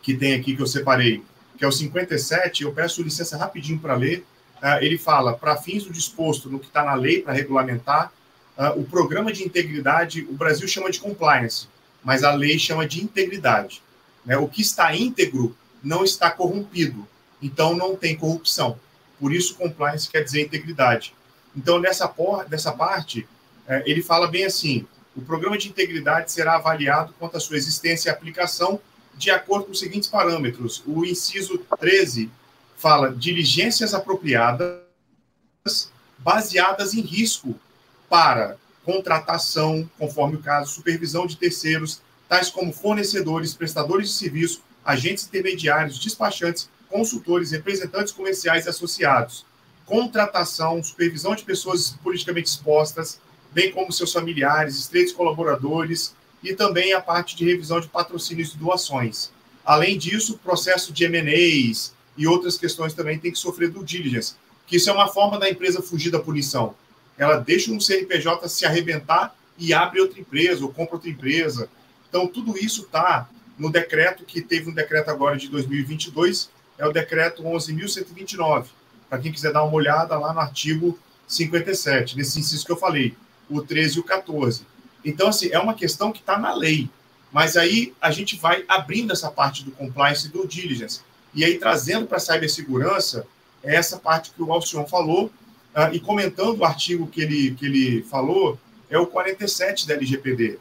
[0.03, 1.23] que tem aqui que eu separei,
[1.57, 4.27] que é o 57, eu peço licença rapidinho para ler.
[4.61, 8.13] Uh, ele fala, para fins do disposto no que está na lei para regulamentar,
[8.57, 11.69] uh, o programa de integridade, o Brasil chama de compliance,
[12.03, 13.83] mas a lei chama de integridade.
[14.25, 14.37] Né?
[14.37, 17.07] O que está íntegro não está corrompido,
[17.41, 18.79] então não tem corrupção.
[19.19, 21.15] Por isso, compliance quer dizer integridade.
[21.57, 23.27] Então, nessa, por, nessa parte,
[23.67, 28.09] é, ele fala bem assim: o programa de integridade será avaliado quanto à sua existência
[28.09, 28.81] e aplicação
[29.15, 30.83] de acordo com os seguintes parâmetros.
[30.87, 32.31] O inciso 13
[32.77, 34.83] fala diligências apropriadas
[36.19, 37.55] baseadas em risco
[38.09, 45.27] para contratação, conforme o caso, supervisão de terceiros, tais como fornecedores, prestadores de serviço, agentes
[45.27, 49.47] intermediários, despachantes, consultores, representantes comerciais e associados,
[49.87, 53.21] contratação, supervisão de pessoas politicamente expostas,
[53.53, 58.57] bem como seus familiares, estreitos colaboradores e também a parte de revisão de patrocínios e
[58.57, 59.31] doações.
[59.65, 64.35] Além disso, o processo de M&As e outras questões também tem que sofrer do diligence,
[64.67, 66.75] que isso é uma forma da empresa fugir da punição.
[67.17, 71.69] Ela deixa um CNPJ se arrebentar e abre outra empresa ou compra outra empresa.
[72.09, 76.93] Então, tudo isso está no decreto que teve um decreto agora de 2022, é o
[76.93, 78.67] decreto 11.129.
[79.09, 83.15] Para quem quiser dar uma olhada lá no artigo 57, nesse inciso que eu falei,
[83.49, 84.67] o 13 e o 14.
[85.05, 86.89] Então, assim, é uma questão que está na lei.
[87.33, 91.01] Mas aí a gente vai abrindo essa parte do compliance e do diligence.
[91.35, 93.27] E aí trazendo para a cibersegurança
[93.63, 95.27] essa parte que o Alcion falou,
[95.75, 98.59] uh, e comentando o artigo que ele, que ele falou,
[98.91, 100.59] é o 47 da LGPD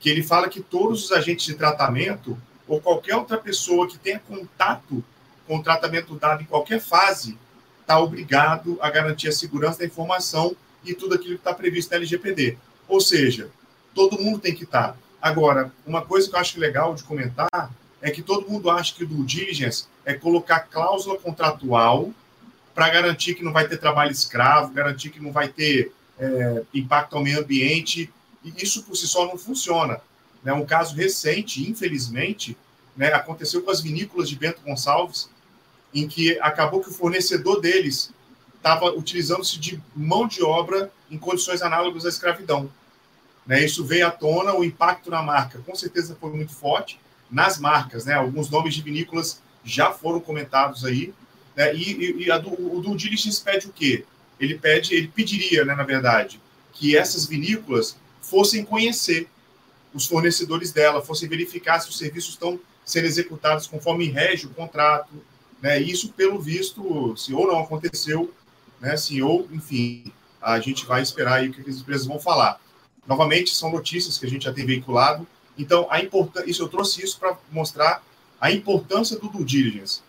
[0.00, 4.18] que ele fala que todos os agentes de tratamento ou qualquer outra pessoa que tenha
[4.18, 5.04] contato
[5.46, 7.38] com o tratamento dado em qualquer fase
[7.80, 11.96] está obrigado a garantir a segurança da informação e tudo aquilo que está previsto na
[11.96, 12.56] LGPD.
[12.88, 13.50] Ou seja,
[13.94, 14.92] todo mundo tem que estar.
[14.92, 14.96] Tá.
[15.20, 19.04] Agora, uma coisa que eu acho legal de comentar é que todo mundo acha que
[19.04, 22.10] o due diligence é colocar cláusula contratual
[22.74, 27.16] para garantir que não vai ter trabalho escravo, garantir que não vai ter é, impacto
[27.16, 28.10] ao meio ambiente
[28.42, 30.00] e isso por si só não funciona.
[30.42, 30.52] Né?
[30.52, 32.56] Um caso recente, infelizmente,
[32.96, 35.28] né, aconteceu com as vinícolas de Bento Gonçalves,
[35.94, 38.10] em que acabou que o fornecedor deles
[38.60, 42.70] estava utilizando-se de mão de obra em condições análogas à escravidão.
[43.46, 43.64] Né?
[43.64, 47.00] Isso veio à tona, o impacto na marca com certeza foi muito forte.
[47.30, 48.14] Nas marcas, né?
[48.14, 51.14] alguns nomes de vinícolas já foram comentados aí.
[51.56, 51.74] Né?
[51.74, 54.04] E, e, e do, o do diligence pede o quê?
[54.38, 56.40] Ele pede, ele pediria, né, na verdade,
[56.72, 59.28] que essas vinícolas fossem conhecer
[59.92, 65.12] os fornecedores dela, fossem verificar se os serviços estão sendo executados conforme rege o contrato,
[65.60, 65.78] né?
[65.80, 68.32] Isso, pelo visto, se ou não aconteceu,
[68.80, 68.96] né?
[68.96, 72.60] Se ou, enfim, a gente vai esperar aí o que as empresas vão falar.
[73.06, 75.26] Novamente, são notícias que a gente já tem veiculado.
[75.58, 78.02] Então, a importância, isso eu trouxe isso para mostrar
[78.40, 80.00] a importância do due diligence.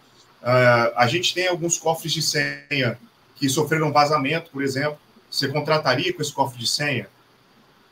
[0.41, 2.97] Uh, a gente tem alguns cofres de senha
[3.35, 4.97] que sofreram vazamento, por exemplo.
[5.29, 7.07] Você contrataria com esse cofre de senha?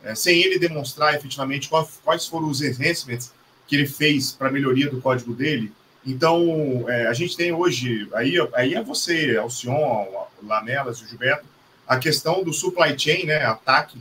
[0.04, 3.32] é, sem ele demonstrar efetivamente quais, foram os enhancements
[3.68, 5.72] que ele fez para melhoria do código dele.
[6.10, 10.08] Então, é, a gente tem hoje, aí, aí é você, Alcion,
[10.42, 11.46] Lamelas, o Gilberto,
[11.88, 14.00] a questão do supply chain, né, ataque.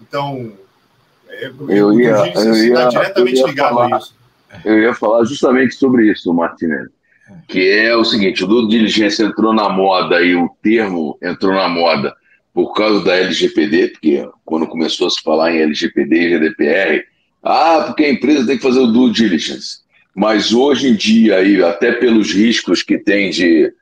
[0.00, 0.52] Então,
[1.28, 4.14] é, eu ia, eu ia, está diretamente eu ia ligado falar, a isso.
[4.64, 6.90] Eu ia falar justamente sobre isso, Martinelli,
[7.48, 11.68] que é o seguinte, o do diligência entrou na moda e o termo entrou na
[11.68, 12.14] moda
[12.54, 17.04] por causa da LGPD, porque quando começou a se falar em LGPD e GDPR,
[17.42, 19.81] ah, porque a empresa tem que fazer o due diligence.
[20.14, 23.72] Mas hoje em dia, aí, até pelos riscos que tem de,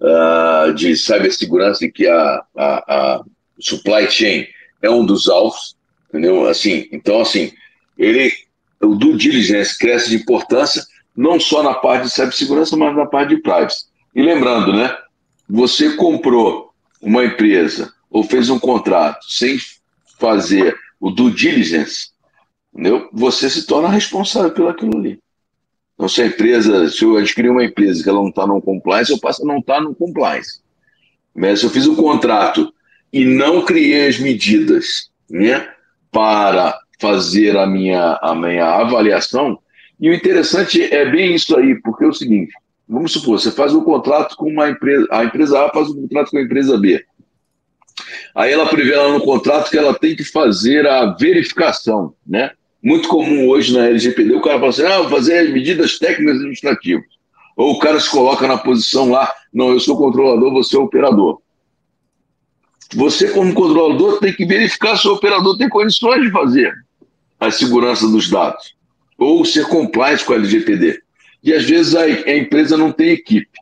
[0.00, 3.24] uh, de cibersegurança e que a, a, a,
[3.58, 4.46] supply chain
[4.80, 5.76] é um dos alvos,
[6.08, 6.46] entendeu?
[6.46, 7.52] Assim, então, assim,
[7.98, 8.32] ele,
[8.80, 10.82] o due diligence cresce de importância
[11.16, 13.86] não só na parte de cibersegurança, mas na parte de privacy.
[14.14, 14.96] E lembrando, né?
[15.48, 16.72] Você comprou
[17.02, 19.58] uma empresa ou fez um contrato sem
[20.18, 22.10] fazer o due diligence,
[22.72, 23.08] entendeu?
[23.12, 25.18] você se torna responsável pelo aquilo ali.
[26.00, 29.12] Então, se a empresa, se eu adquirir uma empresa que ela não está no compliance,
[29.12, 30.62] eu passo a não estar tá no compliance.
[31.34, 32.72] Mas se eu fiz um contrato
[33.12, 35.68] e não criei as medidas né,
[36.10, 39.58] para fazer a minha, a minha avaliação,
[40.00, 42.50] e o interessante é bem isso aí, porque é o seguinte,
[42.88, 46.30] vamos supor, você faz um contrato com uma empresa, a empresa A faz um contrato
[46.30, 47.04] com a empresa B.
[48.34, 52.52] Aí ela prevê lá no contrato que ela tem que fazer a verificação, né?
[52.82, 56.36] Muito comum hoje na LGPD, o cara fala assim, ah, vou fazer as medidas técnicas
[56.36, 57.04] administrativas.
[57.56, 61.40] Ou o cara se coloca na posição lá, não, eu sou controlador, você é operador.
[62.94, 66.72] Você, como controlador, tem que verificar se o operador tem condições de fazer
[67.38, 68.74] a segurança dos dados.
[69.18, 71.02] Ou ser compliant com a LGPD.
[71.42, 73.58] E às vezes a, a empresa não tem equipe.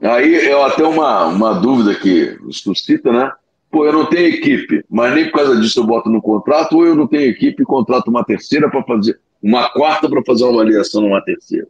[0.00, 3.32] Aí é até uma, uma dúvida que suscita, né?
[3.76, 6.86] Pô, eu não tenho equipe, mas nem por causa disso eu boto no contrato, ou
[6.86, 10.62] eu não tenho equipe e contrato uma terceira para fazer, uma quarta para fazer uma
[10.62, 11.68] avaliação numa terceira.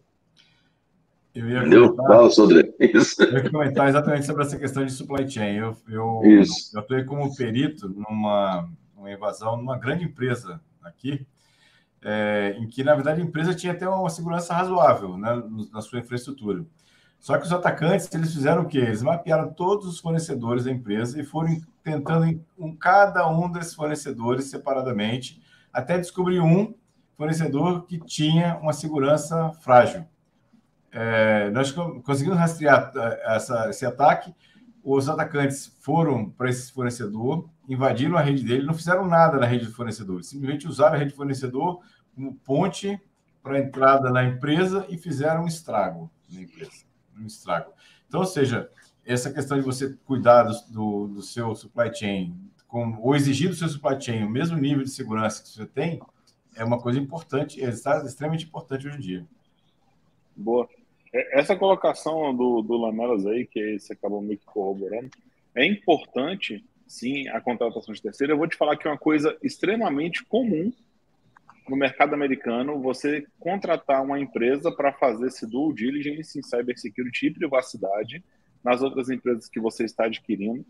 [1.34, 1.62] Eu ia?
[1.64, 2.28] Comentar, Fala.
[2.78, 3.22] Isso.
[3.24, 5.56] Eu ia comentar exatamente sobre essa questão de supply chain.
[5.56, 6.70] Eu, eu, Isso.
[6.76, 11.26] eu atuei como perito numa, numa invasão numa grande empresa aqui,
[12.04, 15.42] é, em que, na verdade, a empresa tinha até uma segurança razoável né,
[15.72, 16.64] na sua infraestrutura.
[17.26, 18.78] Só que os atacantes, eles fizeram o quê?
[18.78, 24.44] Eles mapearam todos os fornecedores da empresa e foram tentando em cada um desses fornecedores
[24.44, 26.72] separadamente, até descobrir um
[27.16, 30.06] fornecedor que tinha uma segurança frágil.
[30.92, 34.32] É, nós conseguimos rastrear é, essa, esse ataque.
[34.84, 39.66] Os atacantes foram para esse fornecedor, invadiram a rede dele, não fizeram nada na rede
[39.66, 41.80] do fornecedor, simplesmente usaram a rede do fornecedor
[42.14, 43.00] como ponte
[43.42, 46.85] para a entrada na empresa e fizeram um estrago na empresa
[47.18, 47.72] um estrago.
[48.08, 48.70] Então, ou seja,
[49.04, 52.34] essa questão de você cuidar do, do seu supply chain,
[52.66, 56.00] com, ou exigir do seu supply chain o mesmo nível de segurança que você tem,
[56.56, 59.26] é uma coisa importante, é extremamente importante hoje em dia.
[60.34, 60.68] Boa.
[61.12, 65.10] É, essa colocação do, do Lamelas aí, que você acabou meio que corroborando,
[65.54, 68.32] é importante, sim, a contratação de terceiro.
[68.32, 70.72] Eu vou te falar que é uma coisa extremamente comum
[71.68, 77.34] no mercado americano você contratar uma empresa para fazer esse due diligence em cybersecurity e
[77.34, 78.24] privacidade
[78.62, 80.64] nas outras empresas que você está adquirindo,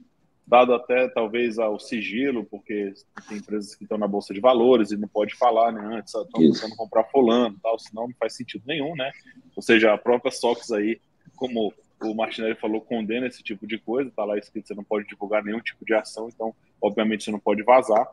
[0.47, 2.93] dado até talvez ao sigilo, porque
[3.29, 5.97] tem empresas que estão na bolsa de valores e não pode falar, né?
[5.97, 9.11] Antes estão tentando comprar fulano, tal, senão não faz sentido nenhum, né?
[9.57, 11.01] Ou seja, a própria SOX aí,
[11.35, 15.09] como o Martinelli falou, condena esse tipo de coisa, tá lá escrito, você não pode
[15.09, 18.07] divulgar nenhum tipo de ação, então, obviamente, você não pode vazar.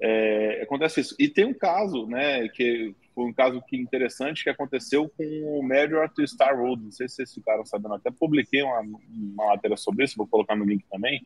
[0.00, 1.14] É, acontece isso.
[1.18, 5.62] E tem um caso, né, que foi um caso que interessante que aconteceu com o
[5.62, 6.82] Marriott e Star Road.
[6.82, 10.56] Não sei se vocês ficaram sabendo, até publiquei uma, uma matéria sobre isso, vou colocar
[10.56, 11.24] no link também,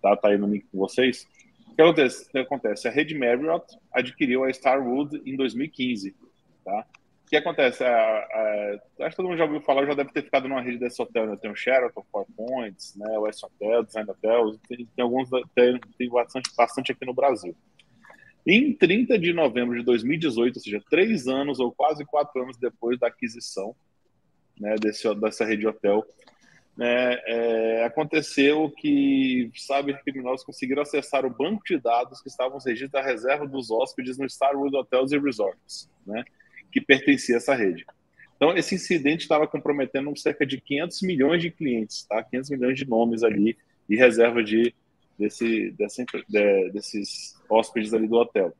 [0.00, 1.26] tá, tá aí no link com vocês.
[1.70, 2.38] O que acontece?
[2.38, 2.88] Acontece?
[2.88, 6.14] A rede Marriott adquiriu a Starwood em 2015,
[6.64, 6.86] tá?
[7.26, 7.84] O que acontece?
[7.84, 10.78] A, a, acho que todo mundo já ouviu falar, já deve ter ficado numa rede
[10.78, 11.36] desse hotel, né?
[11.36, 13.18] Tem o Sheraton, Four Points, né?
[13.18, 17.54] o West Hotel, Design Hotel, tem, tem alguns, tem, tem bastante, bastante aqui no Brasil.
[18.46, 22.98] Em 30 de novembro de 2018, ou seja, três anos ou quase quatro anos depois
[22.98, 23.74] da aquisição
[24.58, 26.06] né, desse, dessa rede hotel,
[26.76, 33.02] né, é, aconteceu que cybercriminosos conseguiram acessar o banco de dados que estavam registrados da
[33.02, 36.22] reserva dos hóspedes no Starwood Hotels e Resorts, né,
[36.70, 37.84] que pertencia a essa rede.
[38.36, 42.22] Então, esse incidente estava comprometendo cerca de 500 milhões de clientes, tá?
[42.22, 43.56] 500 milhões de nomes ali
[43.88, 44.74] e reserva de
[45.18, 48.54] desse, dessa, de, desses hóspedes ali do hotel.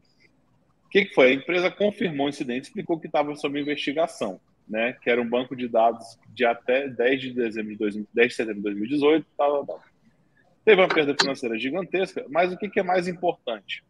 [0.87, 1.31] O que, que foi?
[1.31, 4.93] A empresa confirmou o incidente, explicou que estava sob investigação, né?
[5.03, 8.35] Que era um banco de dados de até 10 de dezembro de, 2000, 10 de
[8.35, 9.83] setembro de 2018, tal, tal.
[10.65, 13.85] Teve uma perda financeira gigantesca, mas o que, que é mais importante?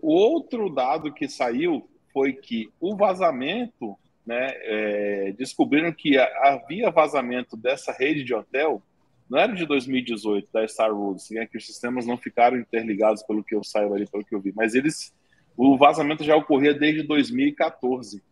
[0.00, 7.56] O outro dado que saiu foi que o vazamento, né, é, descobriram que havia vazamento
[7.56, 8.82] dessa rede de hotel
[9.30, 13.44] não era de 2018 da Star Wars, né, que os sistemas não ficaram interligados pelo
[13.44, 15.14] que eu saiba ali, pelo que eu vi, mas eles
[15.56, 18.22] o vazamento já ocorria desde 2014.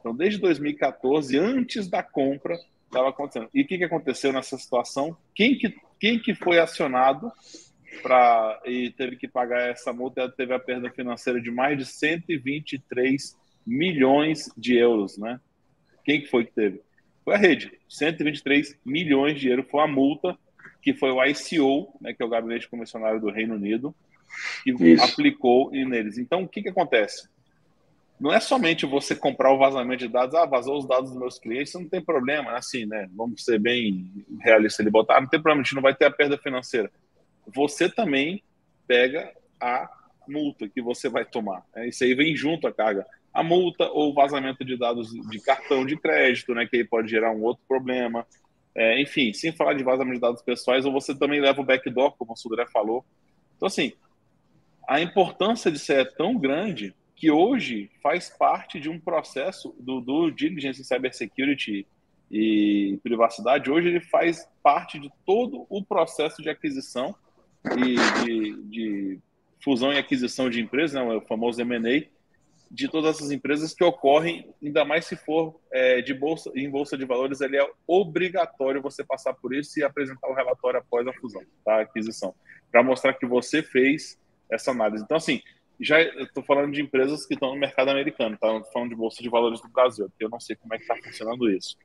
[0.00, 3.48] Então, desde 2014, antes da compra, estava acontecendo.
[3.54, 5.16] E o que, que aconteceu nessa situação?
[5.34, 7.30] Quem que, quem que foi acionado
[8.02, 10.28] para e teve que pagar essa multa?
[10.30, 15.40] Teve a perda financeira de mais de 123 milhões de euros, né?
[16.04, 16.82] Quem que foi que teve?
[17.24, 17.72] Foi a rede.
[17.88, 20.36] 123 milhões de euros foi a multa
[20.82, 23.94] que foi o ICO, né, que é o Gabinete Comissionário do Reino Unido,
[24.64, 25.04] que Isso.
[25.04, 26.18] aplicou neles.
[26.18, 27.28] Então, o que, que acontece?
[28.18, 31.38] Não é somente você comprar o vazamento de dados, ah, vazou os dados dos meus
[31.38, 33.08] clientes, não tem problema, é assim, né?
[33.14, 34.10] Vamos ser bem
[34.40, 36.90] realistas, ele botar, ah, não tem problema, a gente não vai ter a perda financeira.
[37.46, 38.42] Você também
[38.86, 39.88] pega a
[40.28, 41.64] multa que você vai tomar.
[41.74, 41.88] Né?
[41.88, 45.96] Isso aí vem junto a carga a multa ou vazamento de dados de cartão de
[45.96, 48.26] crédito, né, que aí pode gerar um outro problema.
[48.74, 52.12] É, enfim, sem falar de vazamento de dados pessoais, ou você também leva o backdoor,
[52.12, 53.04] como o Sudré falou.
[53.56, 53.92] Então, assim,
[54.88, 60.00] a importância de ser é tão grande que hoje faz parte de um processo do,
[60.00, 61.86] do Diligence em Cybersecurity
[62.30, 67.14] e privacidade, hoje ele faz parte de todo o processo de aquisição
[67.76, 69.18] e de, de
[69.62, 72.08] fusão e aquisição de empresas, né, o famoso M&A,
[72.72, 76.96] de todas essas empresas que ocorrem, ainda mais se for é, de bolsa, em bolsa
[76.96, 81.12] de valores, ele é obrigatório você passar por isso e apresentar o relatório após a
[81.12, 81.74] fusão, tá?
[81.74, 82.34] a aquisição,
[82.70, 84.18] para mostrar que você fez
[84.50, 85.04] essa análise.
[85.04, 85.42] Então, assim,
[85.78, 88.48] já estou falando de empresas que estão no mercado americano, tá?
[88.56, 90.84] Estou falando de bolsa de valores do Brasil, porque eu não sei como é que
[90.84, 91.76] está funcionando isso.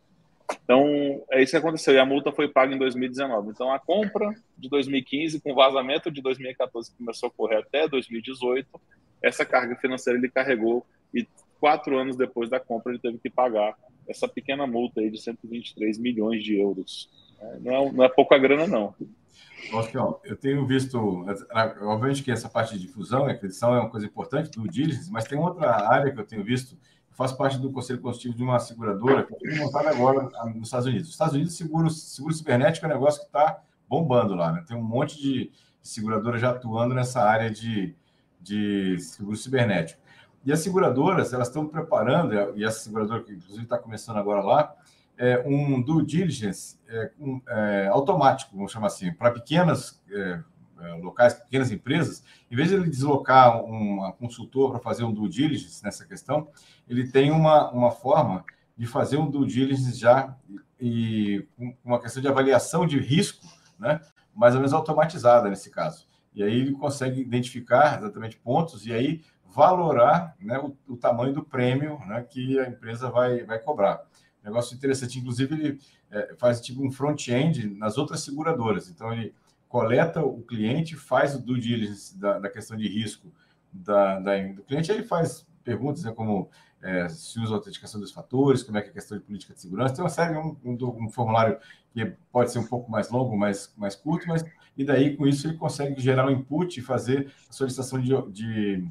[0.64, 1.94] Então, é isso que aconteceu.
[1.94, 3.50] E a multa foi paga em 2019.
[3.50, 8.70] Então, a compra de 2015, com vazamento de 2014, que começou a ocorrer até 2018,
[9.22, 11.28] essa carga financeira ele carregou e
[11.60, 13.76] quatro anos depois da compra ele teve que pagar
[14.08, 17.10] essa pequena multa aí de 123 milhões de euros.
[17.40, 18.96] É, não é, não é pouca grana, não.
[20.24, 21.26] Eu tenho visto,
[21.82, 25.26] obviamente que essa parte de fusão e aquisição é uma coisa importante do diligence, mas
[25.26, 26.78] tem outra área que eu tenho visto
[27.18, 31.08] faço parte do conselho consultivo de uma seguradora que foi montada agora nos Estados Unidos.
[31.08, 33.60] Nos Estados Unidos, seguro, seguro cibernético é um negócio que está
[33.90, 34.52] bombando lá.
[34.52, 34.64] Né?
[34.68, 35.52] Tem um monte de
[35.82, 37.96] seguradora já atuando nessa área de,
[38.48, 40.02] de seguro cibernético.
[40.46, 44.74] E as seguradoras, elas estão preparando, e essa seguradora que inclusive está começando agora lá,
[45.18, 50.40] é um due diligence é, um, é, automático, vamos chamar assim, para pequenas é,
[50.80, 55.28] é, locais, pequenas empresas, em vez de ele deslocar um consultor para fazer um due
[55.28, 56.48] diligence nessa questão,
[56.88, 58.46] ele tem uma, uma forma
[58.78, 60.36] de fazer um due diligence já
[60.80, 61.46] e
[61.84, 63.46] uma questão de avaliação de risco,
[63.80, 64.00] né,
[64.36, 66.06] mais ou menos automatizada nesse caso.
[66.38, 71.44] E aí ele consegue identificar exatamente pontos e aí valorar né, o, o tamanho do
[71.44, 74.06] prêmio né, que a empresa vai, vai cobrar.
[74.44, 75.80] Negócio interessante, inclusive ele
[76.12, 78.88] é, faz tipo um front-end nas outras seguradoras.
[78.88, 79.34] Então ele
[79.68, 83.34] coleta o cliente, faz o due diligence da, da questão de risco
[83.74, 86.52] da, da, do cliente, aí faz perguntas né, como
[86.84, 89.56] é, se usa a autenticação dos fatores, como é que é a questão de política
[89.56, 89.96] de segurança.
[89.96, 91.58] Tem uma série, um, um, um, formulário
[91.92, 94.46] que pode ser um pouco mais longo, mais, mais curto, mas
[94.78, 98.84] e daí com isso ele consegue gerar um input e fazer a solicitação de, de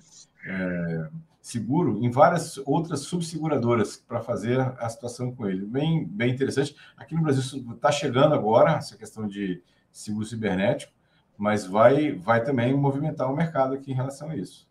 [0.44, 1.08] é,
[1.40, 5.64] seguro em várias outras subseguradoras para fazer a situação com ele.
[5.64, 6.74] Bem, bem interessante.
[6.96, 9.62] Aqui no Brasil está chegando agora essa questão de
[9.92, 10.92] seguro cibernético,
[11.38, 14.66] mas vai, vai também movimentar o mercado aqui em relação a isso.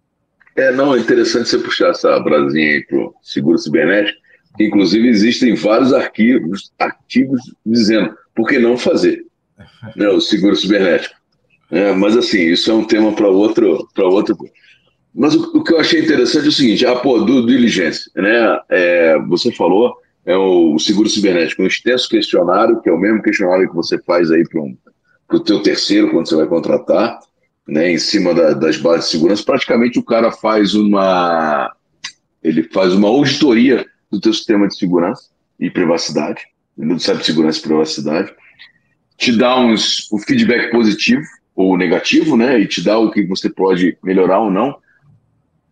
[0.56, 4.20] É, não, é interessante você puxar essa brasinha aí para o seguro cibernético,
[4.60, 9.25] inclusive existem vários arquivos, artigos dizendo por que não fazer
[9.96, 11.16] né, o seguro cibernético.
[11.72, 14.38] É, mas assim, isso é um tema para outro, para outro.
[15.14, 18.60] Mas o, o, que eu achei interessante é o seguinte: ah, pô, do diligência, né?
[18.70, 19.96] É, você falou,
[20.26, 24.32] é o seguro cibernético, um extenso questionário, que é o mesmo questionário que você faz
[24.32, 24.78] aí para um
[25.32, 27.20] o teu terceiro quando você vai contratar,
[27.68, 31.74] né, em cima da, das bases de segurança, praticamente o cara faz uma
[32.44, 35.30] ele faz uma auditoria do teu sistema de segurança
[35.60, 36.44] e privacidade,
[36.78, 38.34] do segurança e privacidade,
[39.18, 41.24] te dá uns, o feedback positivo
[41.56, 44.78] ou negativo, né, e te dá o que você pode melhorar ou não.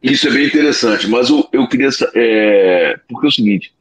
[0.02, 3.74] Isso é bem interessante, mas eu, eu queria é, porque é o seguinte,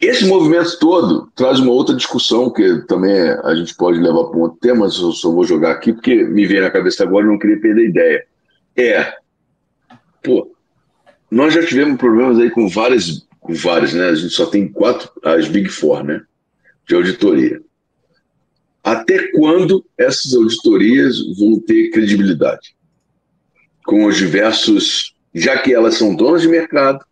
[0.00, 3.12] esse movimento todo traz uma outra discussão que também
[3.44, 6.24] a gente pode levar para um outro tema, mas eu só vou jogar aqui porque
[6.24, 8.26] me veio na cabeça agora e não queria perder a ideia.
[8.76, 9.14] É,
[10.22, 10.50] pô,
[11.30, 14.08] nós já tivemos problemas aí com várias, com várias, né?
[14.08, 16.22] A gente só tem quatro, as Big Four, né?
[16.88, 17.60] De auditoria.
[18.90, 22.74] Até quando essas auditorias vão ter credibilidade?
[23.84, 27.04] Com os diversos, já que elas são donas de mercado,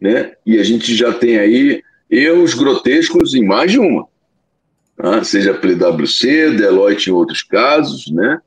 [0.00, 0.32] né?
[0.44, 4.08] E a gente já tem aí erros grotescos em mais de uma.
[4.96, 5.22] Tá?
[5.22, 8.40] Seja PwC, Deloitte em outros casos, né?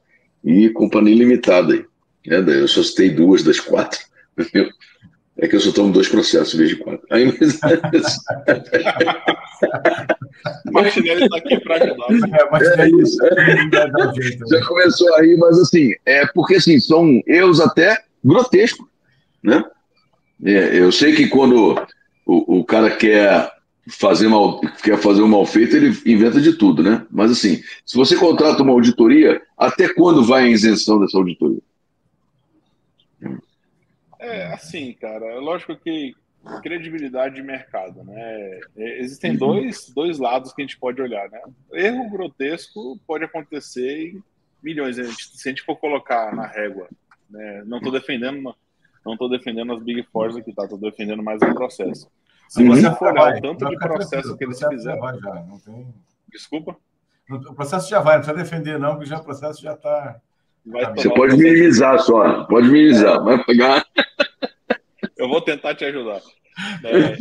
[0.43, 1.85] E companhia limitada aí.
[2.25, 2.43] Né?
[2.47, 3.99] Eu só citei duas das quatro.
[5.39, 7.05] É que eu só tomo dois processos em vez de quatro.
[7.11, 7.59] Aí, mas...
[10.71, 12.07] Martinelli está aqui para ajudar.
[12.61, 13.17] É, é isso.
[14.49, 18.87] Já começou aí, mas assim, é porque assim, são erros até grotescos.
[19.43, 19.63] Né?
[20.43, 21.75] É, eu sei que quando
[22.25, 23.51] o, o cara quer
[23.89, 27.05] fazer mal, quer fazer um mal feito, ele inventa de tudo, né?
[27.09, 31.61] Mas assim, se você contrata uma auditoria, até quando vai a isenção dessa auditoria?
[34.19, 36.15] É, assim, cara, é lógico que
[36.61, 38.59] credibilidade de mercado, né?
[38.77, 39.37] É, existem uhum.
[39.37, 41.41] dois, dois lados que a gente pode olhar, né?
[41.73, 44.23] Erro grotesco pode acontecer em
[44.63, 46.87] milhões, se a gente for colocar na régua,
[47.29, 47.63] né?
[47.65, 48.55] Não estou defendendo,
[49.05, 50.63] não estou defendendo as Big Fours aqui, tá?
[50.63, 52.09] Estou defendendo mais o processo.
[52.47, 52.69] Se uhum.
[52.69, 55.19] você for olhar o tanto de processo que eles fizeram.
[55.19, 55.93] Já, não tem...
[56.31, 56.77] Desculpa?
[57.29, 60.21] O processo já vai, não precisa defender, não, porque já, o processo já está.
[60.95, 63.85] Você pode minimizar só, pode minimizar, vai pegar.
[65.17, 66.21] Eu vou tentar te ajudar.
[66.83, 67.17] É,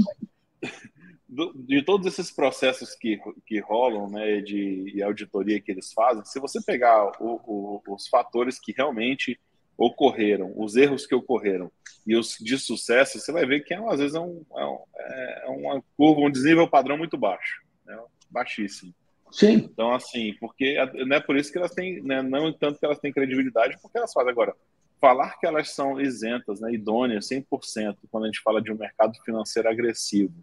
[1.54, 6.60] de todos esses processos que, que rolam, né, de, auditoria que eles fazem, se você
[6.62, 9.38] pegar o, o, os fatores que realmente
[9.76, 11.70] ocorreram, os erros que ocorreram
[12.06, 15.46] e os de sucesso, você vai ver que às vezes é, um, é, um, é
[15.48, 17.98] uma curva, um desnível padrão muito baixo, né,
[18.30, 18.94] baixíssimo.
[19.30, 19.54] Sim.
[19.54, 22.98] Então, assim, porque não é por isso que elas têm, né, não tanto que elas
[22.98, 24.54] têm credibilidade, porque elas fazem agora.
[25.00, 29.12] Falar que elas são isentas, né, idôneas 100%, quando a gente fala de um mercado
[29.24, 30.34] financeiro agressivo,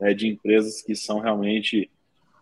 [0.00, 1.90] né, de empresas que são realmente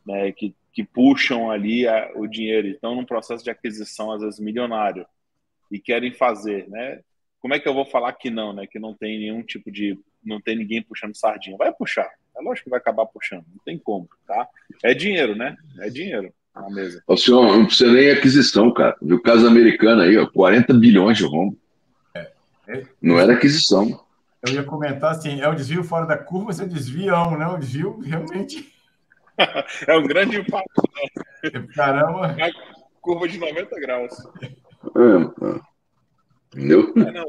[0.06, 4.40] né, que, que puxam ali a, o dinheiro, estão num processo de aquisição às vezes
[4.40, 5.06] milionário
[5.70, 7.02] e querem fazer, né?
[7.40, 8.66] Como é que eu vou falar que não, né?
[8.66, 11.56] Que não tem nenhum tipo de, não tem ninguém puxando sardinha.
[11.56, 14.46] Vai puxar, é lógico que vai acabar puxando, não tem como, tá?
[14.82, 15.56] É dinheiro, né?
[15.80, 17.02] É dinheiro na mesa.
[17.06, 18.96] O senhor não precisa nem aquisição, cara.
[19.02, 21.56] Viu o caso americano aí, ó, 40 bilhões de rombo.
[22.14, 22.30] É.
[22.68, 22.82] É.
[23.00, 24.04] Não era aquisição.
[24.46, 27.46] Eu ia comentar assim, é um desvio fora da curva, mas é um desvião, né?
[27.46, 28.72] Um desvio realmente.
[29.86, 30.82] é um grande impacto.
[31.42, 31.66] Né?
[31.74, 32.36] Caramba!
[32.38, 32.50] É
[33.00, 34.12] curva de 90 graus.
[34.42, 35.60] É, é.
[36.54, 36.92] Entendeu?
[36.96, 37.26] É, não,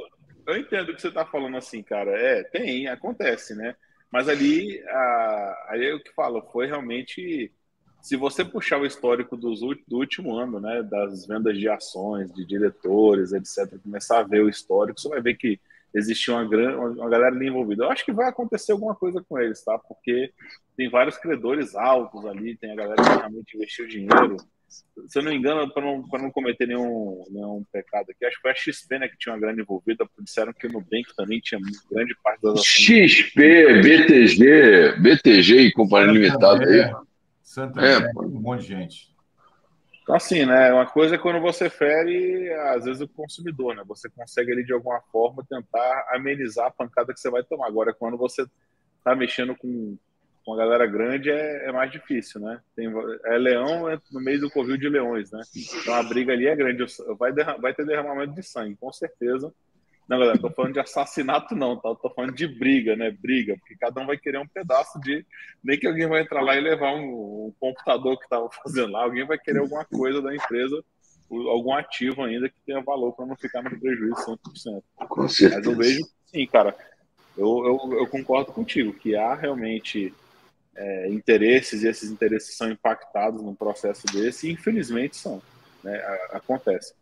[0.47, 2.12] eu entendo o que você está falando assim, cara.
[2.12, 3.76] É, tem, acontece, né?
[4.12, 7.51] Mas ali, a, aí é o que falo, foi realmente.
[8.01, 12.45] Se você puxar o histórico dos, do último ano, né, das vendas de ações, de
[12.45, 15.60] diretores, etc., começar a ver o histórico, você vai ver que
[15.94, 17.84] existia uma, grande, uma galera ali envolvida.
[17.84, 19.78] Eu acho que vai acontecer alguma coisa com eles, tá?
[19.78, 20.32] Porque
[20.78, 24.38] tem vários credores altos ali, tem a galera que realmente investiu dinheiro.
[25.08, 28.42] Se eu não me engano, para não, não cometer nenhum, nenhum pecado aqui, acho que
[28.44, 31.60] foi a XP né, que tinha uma grande envolvida, disseram que o Nubank também tinha
[31.92, 33.12] grande parte das ações.
[33.12, 36.94] XP, BTG, BTG e Companhia Limitada aí.
[37.42, 39.09] Santa é, um monte de gente.
[40.10, 40.74] Assim, né?
[40.74, 43.84] Uma coisa é quando você fere, às vezes, o consumidor, né?
[43.88, 47.68] Você consegue ali, de alguma forma, tentar amenizar a pancada que você vai tomar.
[47.68, 48.43] Agora, quando você
[49.03, 49.95] tá mexendo com,
[50.43, 52.60] com a galera grande, é, é mais difícil, né?
[52.76, 52.91] Tem,
[53.26, 55.41] é leão é no meio do covil de leões, né?
[55.55, 56.86] Então, a briga ali é grande.
[57.18, 59.53] Vai, vai ter derramamento de sangue, com certeza.
[60.10, 61.93] Não, galera, tô falando de assassinato, não, tá?
[61.93, 63.12] Tô falando de briga, né?
[63.12, 65.24] Briga, porque cada um vai querer um pedaço de.
[65.64, 69.03] Nem que alguém vai entrar lá e levar um, um computador que tava fazendo lá,
[69.03, 70.84] alguém vai querer alguma coisa da empresa,
[71.30, 74.84] algum ativo ainda que tenha valor para não ficar no prejuízo 100%.
[75.07, 75.57] Com certeza.
[75.57, 76.76] Mas eu vejo, sim, cara,
[77.38, 80.12] eu, eu, eu concordo contigo que há realmente
[80.76, 85.39] é, interesses e esses interesses são impactados num processo desse, e infelizmente são,
[85.84, 86.01] né?
[86.32, 86.95] Acontece.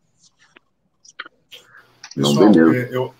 [2.17, 3.13] Pessoal, é, eu,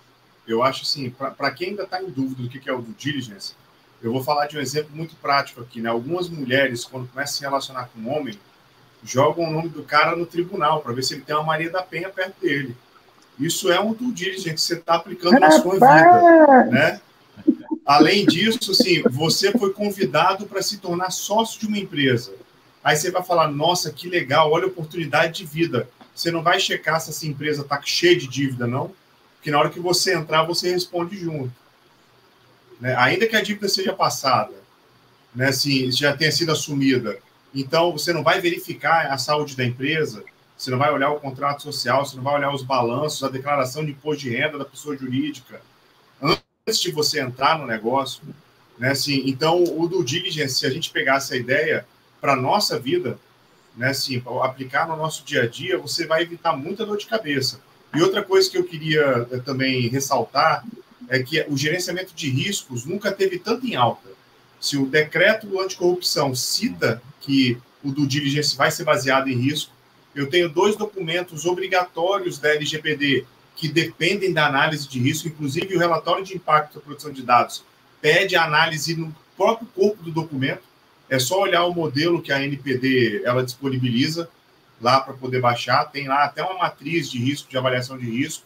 [0.48, 3.54] eu acho assim, para quem ainda está em dúvida do que é o due diligence,
[4.02, 5.80] eu vou falar de um exemplo muito prático aqui.
[5.80, 5.90] Né?
[5.90, 8.40] Algumas mulheres, quando começam a se relacionar com um homem,
[9.04, 11.84] jogam o nome do cara no tribunal para ver se ele tem uma Maria da
[11.84, 12.76] Penha perto dele.
[13.40, 16.66] Isso é um due diligence que você está aplicando na sua vida.
[16.72, 17.00] Né?
[17.86, 22.34] Além disso, assim, você foi convidado para se tornar sócio de uma empresa.
[22.84, 25.88] Aí você vai falar, nossa, que legal, olha a oportunidade de vida
[26.18, 28.92] você não vai checar se essa empresa está cheia de dívida, não,
[29.36, 31.54] porque na hora que você entrar, você responde junto.
[32.82, 32.96] Né?
[32.98, 34.56] Ainda que a dívida seja passada,
[35.34, 35.50] né?
[35.50, 37.20] assim, já tenha sido assumida,
[37.54, 40.24] então você não vai verificar a saúde da empresa,
[40.58, 43.86] você não vai olhar o contrato social, você não vai olhar os balanços, a declaração
[43.86, 45.62] de imposto de renda da pessoa jurídica,
[46.20, 48.24] antes de você entrar no negócio.
[48.80, 48.90] Né?
[48.90, 51.86] Assim, então, o do diligence, se a gente pegasse a ideia
[52.20, 53.20] para nossa vida,
[53.78, 57.62] né, assim, aplicar no nosso dia a dia, você vai evitar muita dor de cabeça.
[57.96, 60.66] E outra coisa que eu queria eh, também ressaltar
[61.08, 64.10] é que o gerenciamento de riscos nunca teve tanto em alta.
[64.60, 69.72] Se o decreto anticorrupção cita que o do diligence vai ser baseado em risco,
[70.14, 73.26] eu tenho dois documentos obrigatórios da LGPD
[73.56, 77.64] que dependem da análise de risco, inclusive o relatório de impacto da produção de dados
[78.02, 80.64] pede análise no próprio corpo do documento.
[81.10, 84.30] É só olhar o modelo que a NPD ela disponibiliza
[84.82, 85.86] lá para poder baixar.
[85.86, 88.46] Tem lá até uma matriz de risco, de avaliação de risco.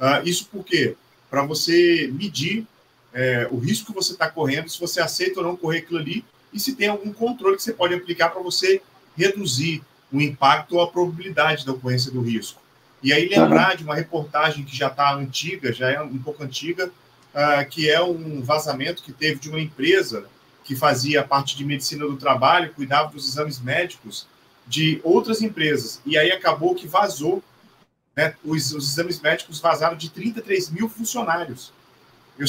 [0.00, 0.96] Uh, isso por quê?
[1.30, 2.66] Para você medir
[3.12, 6.24] é, o risco que você está correndo, se você aceita ou não correr aquilo ali,
[6.52, 8.80] e se tem algum controle que você pode aplicar para você
[9.16, 9.82] reduzir
[10.12, 12.62] o impacto ou a probabilidade da ocorrência do risco.
[13.02, 16.86] E aí lembrar de uma reportagem que já está antiga, já é um pouco antiga,
[16.88, 20.26] uh, que é um vazamento que teve de uma empresa
[20.68, 24.26] que fazia parte de medicina do trabalho, cuidava dos exames médicos
[24.66, 25.98] de outras empresas.
[26.04, 27.42] E aí acabou que vazou,
[28.14, 31.72] né, os, os exames médicos vazaram de 33 mil funcionários.
[32.38, 32.46] Eu,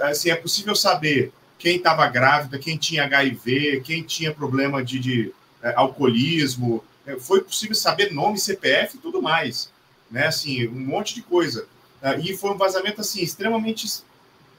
[0.00, 5.32] assim, é possível saber quem estava grávida, quem tinha HIV, quem tinha problema de, de
[5.62, 6.82] é, alcoolismo.
[7.06, 9.70] É, foi possível saber nome, CPF e tudo mais.
[10.10, 10.26] Né?
[10.26, 11.68] Assim, um monte de coisa.
[12.02, 14.02] Uh, e foi um vazamento assim, extremamente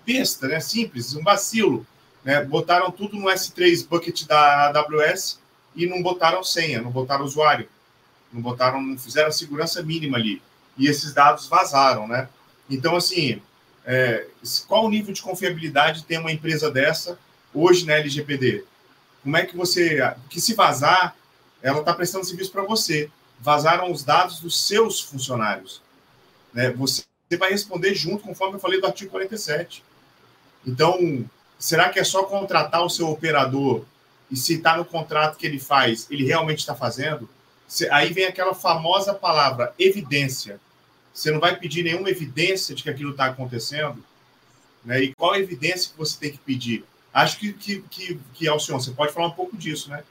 [0.06, 0.62] besta, né?
[0.62, 1.86] simples, um vacilo
[2.26, 5.40] né, botaram tudo no S3 bucket da AWS
[5.76, 7.70] e não botaram senha, não botaram usuário,
[8.34, 10.42] não botaram, não fizeram a segurança mínima ali.
[10.76, 12.28] E esses dados vazaram, né?
[12.68, 13.40] Então, assim,
[13.86, 14.26] é,
[14.68, 17.20] qual o nível de confiabilidade tem uma empresa dessa
[17.54, 18.66] hoje na LGPD?
[19.22, 20.00] Como é que você.
[20.28, 21.16] Que se vazar,
[21.62, 23.10] ela está prestando serviço para você.
[23.40, 25.82] Vazaram os dados dos seus funcionários.
[26.54, 26.72] Né?
[26.72, 27.06] Você
[27.38, 29.84] vai responder junto, conforme eu falei do artigo 47.
[30.66, 33.84] Então, será que é só contratar o seu operador
[34.30, 37.30] e se está no contrato que ele faz, ele realmente está fazendo?
[37.92, 40.60] Aí vem aquela famosa palavra evidência.
[41.14, 44.04] Você não vai pedir nenhuma evidência de que aquilo está acontecendo?
[44.84, 45.04] Né?
[45.04, 46.84] E qual a evidência que você tem que pedir?
[47.14, 50.04] Acho que, que, que, que você pode falar um pouco disso, né?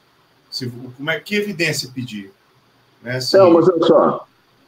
[0.50, 2.32] Se, como é, que evidência pedir?
[3.02, 3.20] Né?
[3.20, 3.36] Se...
[3.36, 4.26] Não, mas olha só,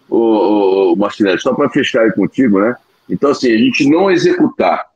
[0.09, 2.77] o, o Martinelli, só para fechar aí contigo, né?
[3.09, 4.91] Então, assim, a gente não executar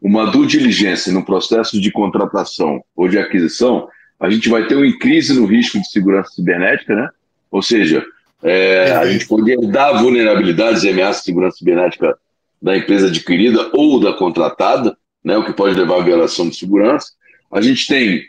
[0.00, 3.88] uma due diligência no processo de contratação ou de aquisição,
[4.18, 7.08] a gente vai ter uma crise no risco de segurança cibernética, né?
[7.50, 8.04] Ou seja,
[8.42, 12.16] é, a gente poder dar vulnerabilidades e ameaças de segurança cibernética
[12.60, 17.08] da empresa adquirida ou da contratada, né, o que pode levar à violação de segurança.
[17.52, 18.22] A gente tem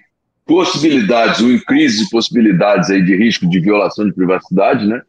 [0.45, 5.01] possibilidades, um crise de possibilidades aí de risco de violação de privacidade, né?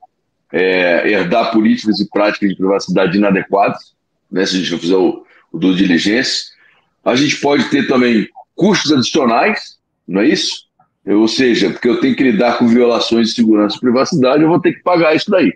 [0.51, 3.95] É, herdar políticas e práticas de privacidade inadequadas,
[4.31, 5.23] né, se a gente não fizer o,
[5.53, 6.47] o due diligência.
[7.05, 10.69] A gente pode ter também custos adicionais, não é isso?
[11.07, 14.61] Ou seja, porque eu tenho que lidar com violações de segurança e privacidade, eu vou
[14.61, 15.53] ter que pagar isso daí.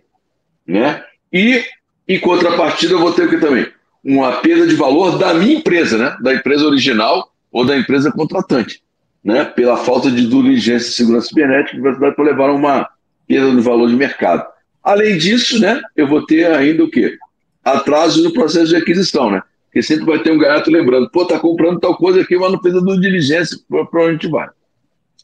[0.67, 1.03] Né?
[1.33, 1.63] E,
[2.09, 3.67] em contrapartida, eu vou ter que também
[4.03, 6.17] uma perda de valor da minha empresa, né?
[6.23, 8.83] da empresa original ou da empresa contratante,
[9.23, 9.45] né?
[9.45, 12.89] pela falta de diligência de segurança cibernética, vai levar a uma
[13.27, 14.47] perda de valor de mercado.
[14.83, 17.17] Além disso, né, eu vou ter ainda o quê?
[17.65, 19.43] Atraso no processo de aquisição, né?
[19.73, 22.61] Porque sempre vai ter um gaiato lembrando, pô, tá comprando tal coisa aqui, mas não
[22.61, 24.51] fez a diligência para onde a gente vai.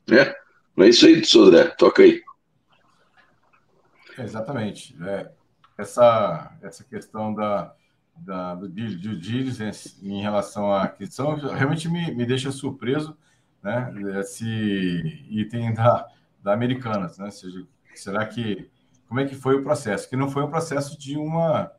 [0.08, 0.34] Né?
[0.74, 1.64] Não é isso aí, Sodré.
[1.64, 2.22] Toca aí.
[4.16, 4.96] É, exatamente.
[5.02, 5.28] É,
[5.76, 7.74] essa, essa questão da,
[8.16, 13.14] da, do due diligence em relação à aquisição realmente me, me deixa surpreso,
[13.62, 13.92] né?
[14.18, 14.46] Esse
[15.28, 16.06] item da,
[16.42, 17.30] da Americanas, né?
[17.30, 18.70] Seja, será que
[19.06, 20.08] como é que foi o processo?
[20.08, 21.70] Que não foi um processo de uma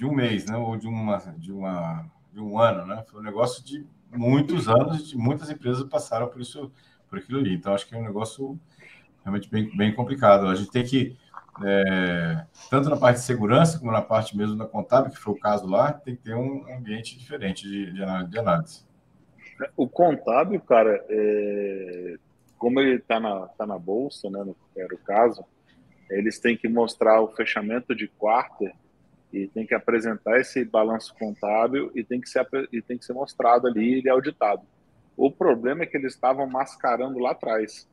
[0.00, 0.56] de um mês, né?
[0.56, 3.04] Ou de uma de uma de um ano, né?
[3.10, 6.72] Foi um negócio de muitos anos, de muitas empresas passaram por isso
[7.06, 7.54] por aquilo ali.
[7.54, 8.58] Então, acho que é um negócio
[9.22, 10.46] realmente bem, bem complicado.
[10.46, 11.18] A gente tem que,
[11.62, 15.38] é, tanto na parte de segurança, como na parte mesmo da contábil, que foi o
[15.38, 18.86] caso lá, tem que ter um ambiente diferente de, de análise.
[19.76, 22.14] O contábil, cara, é,
[22.56, 25.44] como ele está na, tá na bolsa, né, no era o caso,
[26.08, 28.72] eles têm que mostrar o fechamento de quarter
[29.32, 33.12] e tem que apresentar esse balanço contábil e tem que ser, e tem que ser
[33.12, 34.62] mostrado ali e auditado.
[35.16, 37.88] O problema é que eles estavam mascarando lá atrás.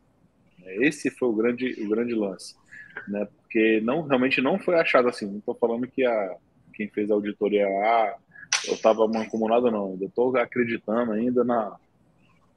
[0.66, 2.56] Esse foi o grande, o grande lance,
[3.08, 3.28] né?
[3.38, 5.26] Porque não realmente não foi achado assim.
[5.28, 6.36] Não estou falando que a
[6.74, 8.16] quem fez a auditoria lá
[8.66, 9.98] eu estava mancomunado não.
[10.00, 11.76] Eu estou acreditando ainda na,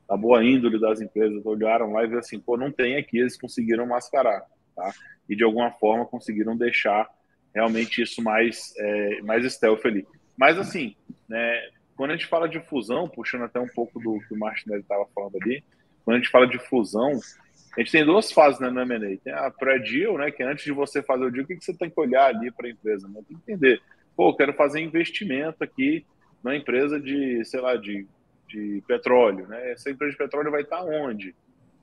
[0.09, 1.45] na boa índole das empresas.
[1.45, 3.19] Olharam lá e viram assim, pô, não tem aqui.
[3.19, 4.93] Eles conseguiram mascarar, tá?
[5.29, 7.09] E de alguma forma conseguiram deixar
[7.55, 10.07] realmente isso mais é, mais stealth ali.
[10.37, 10.95] Mas assim,
[11.29, 11.69] né?
[11.97, 15.07] Quando a gente fala de fusão, puxando até um pouco do que o Martinelli estava
[15.15, 15.63] falando ali,
[16.03, 17.21] quando a gente fala de fusão,
[17.77, 19.19] a gente tem duas fases né, no M&A.
[19.19, 21.65] Tem a pré-deal, né, que é antes de você fazer o deal, o que, que
[21.65, 23.07] você tem que olhar ali para a empresa?
[23.07, 23.21] Né?
[23.29, 23.83] Tem que entender,
[24.17, 26.05] pô, quero fazer investimento aqui
[26.43, 28.07] na empresa de, sei lá, de,
[28.49, 29.47] de petróleo.
[29.47, 29.73] Né?
[29.73, 31.35] Essa empresa de petróleo vai estar onde?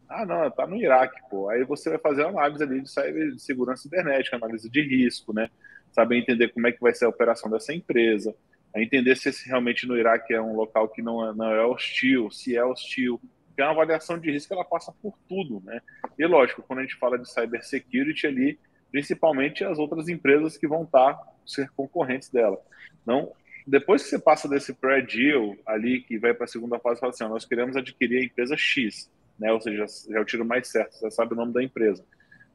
[0.10, 1.50] Ah, não, está no Iraque, pô.
[1.50, 5.50] Aí você vai fazer análise ali de segurança cibernética, análise de risco, né?
[5.92, 8.36] Saber entender como é que vai ser a operação dessa empresa
[8.76, 11.66] a entender se esse realmente no Iraque é um local que não é, não é
[11.66, 15.82] hostil, se é hostil, porque é uma avaliação de risco ela passa por tudo, né?
[16.18, 18.60] E lógico, quando a gente fala de cybersecurity ali,
[18.92, 22.60] principalmente as outras empresas que vão estar ser concorrentes dela.
[23.06, 23.32] Não,
[23.66, 27.24] depois que você passa desse pré-deal ali que vai para a segunda fase, fala assim,
[27.24, 29.10] ó, nós queremos adquirir a empresa X,
[29.40, 29.52] né?
[29.52, 32.04] Ou seja, já é o tiro mais certo, você sabe o nome da empresa.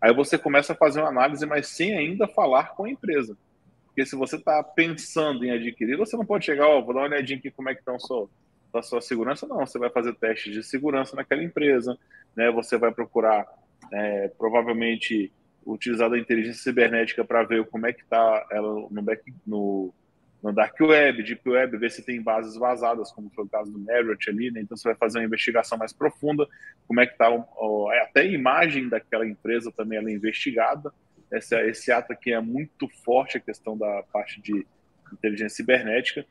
[0.01, 3.37] Aí você começa a fazer uma análise, mas sem ainda falar com a empresa.
[3.87, 7.01] Porque se você está pensando em adquirir, você não pode chegar, ó, oh, vou dar
[7.01, 8.29] uma olhadinha aqui como é que estão sua,
[8.75, 9.47] a sua segurança.
[9.47, 11.97] Não, você vai fazer testes de segurança naquela empresa,
[12.35, 12.51] né?
[12.51, 13.47] Você vai procurar,
[13.93, 15.31] é, provavelmente,
[15.65, 19.95] utilizar a inteligência cibernética para ver como é que está ela no, back, no,
[20.43, 23.79] no Dark Web, Deep Web, ver se tem bases vazadas, como foi o caso do
[23.79, 24.61] Marriott ali, né?
[24.61, 26.49] Então você vai fazer uma investigação mais profunda,
[26.89, 27.29] como é que está,
[28.03, 30.93] até a imagem daquela empresa também ela é investigada,
[31.31, 34.67] esse, esse ato aqui é muito forte, a questão da parte de
[35.13, 36.27] inteligência cibernética.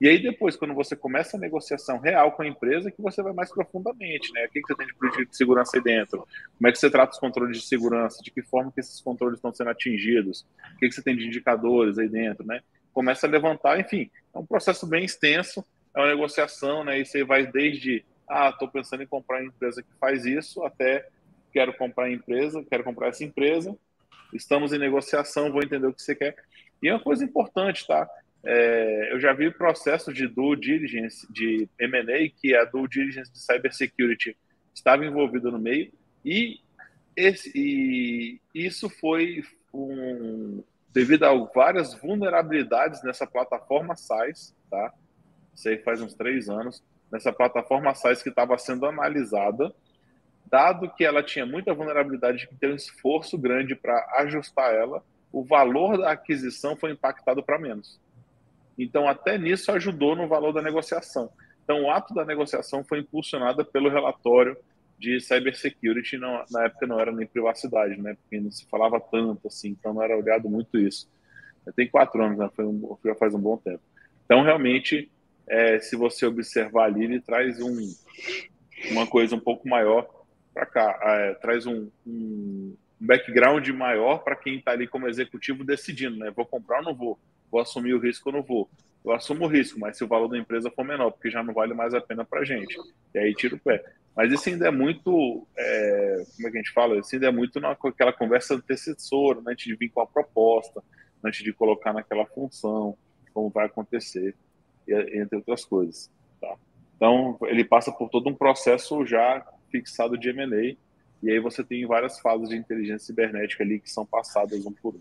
[0.00, 3.32] E aí depois, quando você começa a negociação real com a empresa, que você vai
[3.32, 4.44] mais profundamente, né?
[4.44, 6.26] O que, que você tem de política de segurança aí dentro?
[6.58, 8.20] Como é que você trata os controles de segurança?
[8.22, 10.46] De que forma que esses controles estão sendo atingidos?
[10.74, 12.60] O que, que você tem de indicadores aí dentro, né?
[12.94, 15.64] Começa a levantar, enfim, é um processo bem extenso,
[15.94, 17.00] é uma negociação, né?
[17.00, 21.06] E você vai desde, ah, estou pensando em comprar uma empresa que faz isso, até
[21.52, 23.76] quero comprar a empresa, quero comprar essa empresa,
[24.32, 26.36] estamos em negociação, vou entender o que você quer.
[26.82, 28.08] E é uma coisa importante, tá?
[28.44, 33.32] É, eu já vi processos de due diligence de M&A, que é a due diligence
[33.32, 34.36] de cybersecurity,
[34.74, 35.92] estava envolvido no meio,
[36.24, 36.60] e,
[37.16, 39.42] esse, e isso foi
[39.72, 40.62] um,
[40.94, 44.94] devido a várias vulnerabilidades nessa plataforma SAIS, tá?
[45.52, 49.74] Isso aí faz uns três anos, nessa plataforma SAIS que estava sendo analisada,
[50.46, 55.42] dado que ela tinha muita vulnerabilidade, que tem um esforço grande para ajustar ela, o
[55.42, 58.00] valor da aquisição foi impactado para menos.
[58.78, 61.28] Então, até nisso ajudou no valor da negociação.
[61.64, 64.56] Então, o ato da negociação foi impulsionado pelo relatório
[65.04, 68.16] de cybersecurity, não, na época não era nem privacidade, né?
[68.20, 71.08] Porque não se falava tanto assim, então não era olhado muito isso.
[71.76, 72.50] Tem quatro anos, né?
[72.58, 73.80] Um, já faz um bom tempo.
[74.24, 75.10] Então, realmente,
[75.46, 77.76] é, se você observar ali, ele traz um,
[78.90, 80.08] uma coisa um pouco maior
[80.52, 86.16] para cá, é, traz um, um background maior para quem está ali como executivo decidindo,
[86.16, 86.30] né?
[86.30, 87.18] Vou comprar ou não vou?
[87.54, 88.68] vou assumir o risco ou não vou.
[89.04, 91.54] Eu assumo o risco, mas se o valor da empresa for menor, porque já não
[91.54, 92.76] vale mais a pena para gente.
[93.14, 93.84] E aí tira o pé.
[94.16, 96.98] Mas isso ainda é muito, é, como é que a gente fala?
[96.98, 100.82] Isso ainda é muito naquela conversa antecessora, né, antes de vir com a proposta,
[101.22, 102.96] antes de colocar naquela função,
[103.32, 104.34] como vai acontecer,
[104.86, 106.10] entre outras coisas.
[106.40, 106.54] Tá?
[106.96, 110.76] Então, ele passa por todo um processo já fixado de M&A,
[111.22, 114.94] e aí você tem várias fases de inteligência cibernética ali que são passadas um por
[114.94, 115.00] um.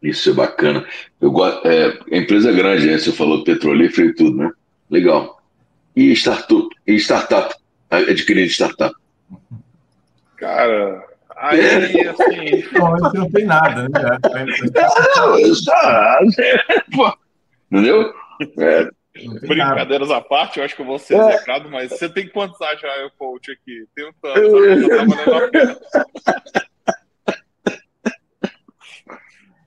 [0.00, 0.86] Isso é bacana.
[1.20, 1.32] Eu
[1.64, 2.98] é, empresa é grande, né?
[2.98, 4.50] Você falou petrolífero e tudo, né?
[4.88, 5.41] Legal.
[5.94, 6.68] E startup?
[6.86, 7.54] E startup?
[7.90, 8.94] Adquirir startup?
[10.36, 11.04] Cara,
[11.36, 12.08] aí é.
[12.08, 12.64] assim.
[12.72, 14.18] Não, não tem nada, né?
[15.16, 15.70] Não, isso
[16.94, 17.16] pô,
[17.70, 18.12] Entendeu?
[18.58, 18.90] É.
[19.46, 21.28] Brincadeiras à parte, eu acho que eu vou ser é.
[21.28, 23.86] execrado, mas você tem quantos anos já, eu coach aqui?
[23.94, 24.88] Tenho tantos, eu...
[24.88, 25.80] tá valendo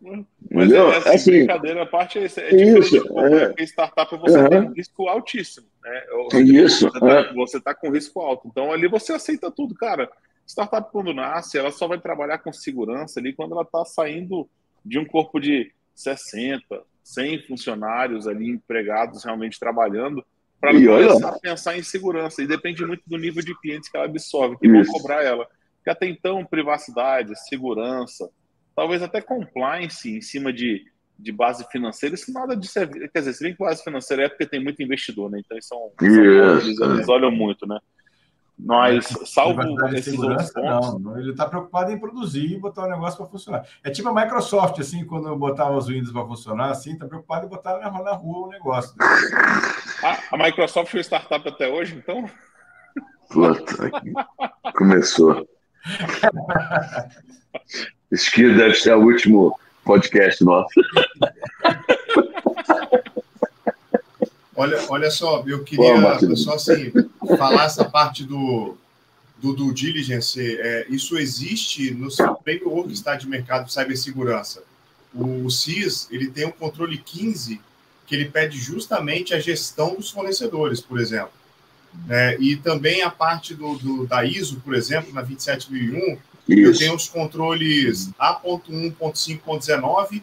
[0.01, 2.79] a Mas é, assim, assim, brincadeira a parte é, é.
[2.79, 3.47] Isso, é.
[3.47, 4.49] Porque startup você uhum.
[4.49, 5.67] tem um risco altíssimo.
[5.83, 6.03] Né?
[6.41, 6.89] Isso.
[7.35, 7.73] Você está é.
[7.73, 8.47] tá com risco alto.
[8.47, 10.09] Então ali você aceita tudo, cara.
[10.47, 14.47] Startup, quando nasce, ela só vai trabalhar com segurança ali quando ela está saindo
[14.83, 20.23] de um corpo de 60, 100 funcionários ali empregados realmente trabalhando
[20.61, 22.41] para começar a pensar em segurança.
[22.41, 24.91] E depende muito do nível de clientes que ela absorve, que Isso.
[24.91, 25.47] vão cobrar ela.
[25.77, 28.29] Porque até então, privacidade, segurança,
[28.75, 30.83] talvez até compliance em cima de,
[31.17, 33.09] de base financeira, isso nada de servir.
[33.11, 35.41] Quer dizer, se bem que base financeira é porque tem muito investidor, né?
[35.43, 37.79] Então são, são eles, eles, olham muito, né?
[38.57, 39.61] Mas, salvo
[39.93, 41.01] esses outros pontos.
[41.01, 43.67] Não, ele está preocupado em produzir e botar o negócio para funcionar.
[43.83, 47.47] É tipo a Microsoft, assim, quando eu botava os Windows para funcionar, assim, está preocupado
[47.47, 48.95] em botar na, na rua o negócio.
[48.97, 49.05] Né?
[50.03, 52.25] A, a Microsoft foi startup até hoje, então?
[53.29, 53.91] Puta,
[54.73, 55.45] começou.
[58.11, 60.73] Esse aqui deve ser o último podcast nosso.
[64.55, 66.91] Olha, olha só, eu queria só assim,
[67.37, 68.77] falar essa parte do,
[69.37, 70.39] do due diligence.
[70.39, 72.09] É, isso existe no
[72.41, 74.63] framework está de mercado de cibersegurança.
[75.13, 77.59] O CIS ele tem um controle 15
[78.07, 81.33] que ele pede justamente a gestão dos fornecedores, por exemplo.
[82.09, 86.17] É, e também a parte do, do, da ISO, por exemplo, na 27001,
[86.47, 86.71] isso.
[86.71, 90.21] Eu tenho os controles A.1.5.19,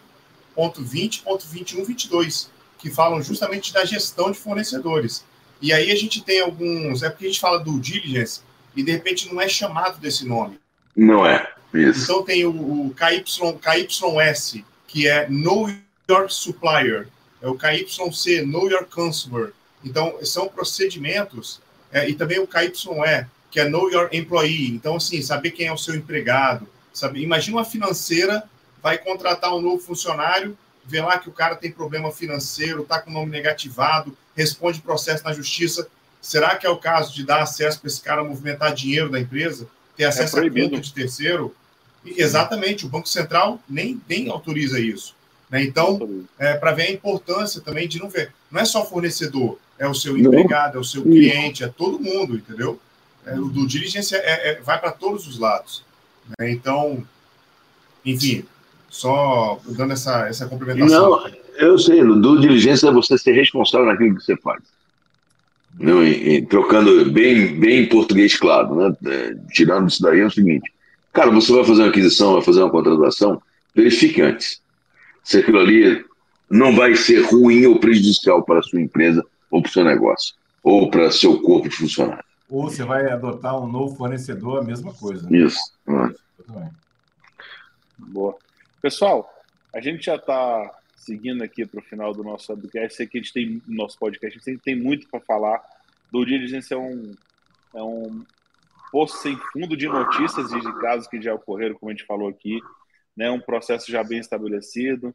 [0.56, 5.24] .20, .21, 22, que falam justamente da gestão de fornecedores.
[5.60, 7.02] E aí a gente tem alguns...
[7.02, 8.40] É porque a gente fala do diligence
[8.74, 10.58] e, de repente, não é chamado desse nome.
[10.94, 12.04] Não é, isso.
[12.04, 13.24] Então tem o, o KY,
[13.60, 15.70] KYS, que é Know
[16.08, 17.08] Your Supplier.
[17.40, 19.52] É o KYC, Know Your Consumer.
[19.84, 21.60] Então, são procedimentos.
[21.90, 22.70] É, e também o KYE,
[23.52, 24.70] que é Know Your Employee.
[24.70, 26.66] Então, assim, saber quem é o seu empregado.
[26.92, 27.22] Sabe?
[27.22, 28.42] Imagina uma financeira
[28.82, 33.10] vai contratar um novo funcionário, vê lá que o cara tem problema financeiro, está com
[33.10, 35.86] o nome negativado, responde processo na justiça.
[36.20, 39.68] Será que é o caso de dar acesso para esse cara movimentar dinheiro da empresa,
[39.96, 41.54] ter acesso é a conta de terceiro?
[42.04, 45.14] E, exatamente, o Banco Central nem, nem autoriza isso.
[45.48, 45.62] Né?
[45.62, 48.32] Então, é, para ver a importância também de não ver.
[48.50, 52.36] Não é só fornecedor, é o seu empregado, é o seu cliente, é todo mundo,
[52.36, 52.80] entendeu?
[53.26, 55.84] É, o do diligência é, é, vai para todos os lados.
[56.38, 56.50] Né?
[56.50, 57.04] Então,
[58.04, 58.44] enfim,
[58.88, 61.10] só dando essa, essa complementação.
[61.10, 64.62] Não, Eu sei, do diligência é você ser responsável naquilo que você faz.
[65.78, 68.96] Não, e, e, trocando bem, bem em português claro, né?
[69.06, 70.70] É, tirando isso daí é o seguinte.
[71.12, 73.40] Cara, você vai fazer uma aquisição, vai fazer uma contratação,
[73.74, 74.60] verifique antes.
[75.24, 76.04] Se aquilo ali
[76.50, 80.34] não vai ser ruim ou prejudicial para a sua empresa ou para o seu negócio,
[80.62, 82.24] ou para seu corpo de funcionário.
[82.52, 85.26] Ou você vai adotar um novo fornecedor, a mesma coisa.
[85.28, 85.38] Né?
[85.38, 85.72] Isso.
[87.96, 88.36] Boa.
[88.82, 89.26] Pessoal,
[89.74, 92.94] a gente já está seguindo aqui para o final do nosso podcast.
[92.94, 95.62] Sei que a gente tem no nosso podcast, a gente tem muito para falar.
[96.10, 97.14] Do Diligência é um,
[97.74, 98.22] é um
[98.90, 102.28] poço sem fundo de notícias e de casos que já ocorreram, como a gente falou
[102.28, 102.60] aqui.
[103.16, 105.14] Né, um processo já bem estabelecido.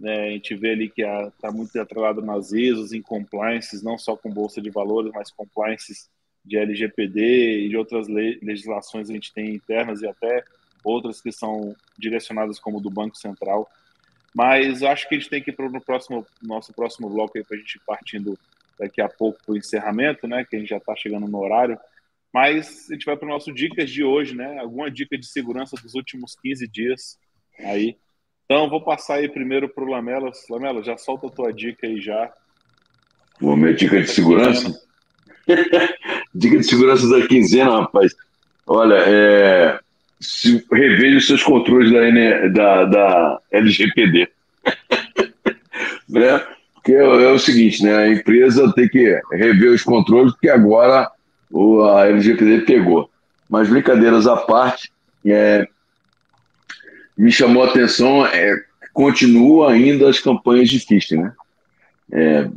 [0.00, 4.16] Né, a gente vê ali que está muito atrelado nas ISOs, em compliances, não só
[4.16, 6.10] com Bolsa de Valores, mas compliances
[6.44, 10.44] de LGPD e de outras legislações a gente tem internas e até
[10.84, 13.70] outras que são direcionadas como do Banco Central.
[14.34, 17.56] Mas acho que a gente tem que ir para o próximo, nosso próximo bloco para
[17.56, 18.38] a gente ir partindo
[18.78, 20.44] daqui a pouco para o encerramento, né?
[20.44, 21.78] Que a gente já está chegando no horário.
[22.32, 24.58] Mas a gente vai para o nosso dicas de hoje, né?
[24.58, 27.18] Alguma dica de segurança dos últimos 15 dias
[27.58, 27.96] aí.
[28.46, 30.30] Então, vou passar aí primeiro para o Lamela.
[30.48, 32.32] Lamela, já solta a tua dica aí já.
[33.38, 34.72] Boa, minha dica de segurança?
[36.34, 38.14] dica de segurança da quinzena, rapaz.
[38.66, 39.78] Olha, é,
[40.20, 44.28] se, reveja os seus controles da, da, da LGPD.
[46.08, 46.46] né?
[46.74, 47.96] Porque é, é, o seguinte, né?
[47.96, 51.10] A empresa tem que rever os controles, porque agora
[51.50, 53.10] o, a LGPD pegou.
[53.48, 54.90] Mas brincadeiras à parte,
[55.26, 55.66] é,
[57.16, 61.32] me chamou a atenção, é, continua ainda as campanhas de phishing, né?
[62.10, 62.48] É,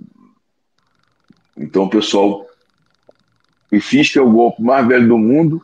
[1.58, 2.46] então, o pessoal,
[3.72, 5.62] o phishing é o golpe mais velho do mundo,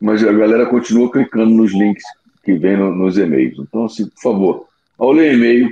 [0.00, 2.04] mas a galera continua clicando nos links
[2.44, 3.58] que vem no, nos e-mails.
[3.58, 4.68] Então, assim, por favor,
[4.98, 5.70] ao ler e-mail,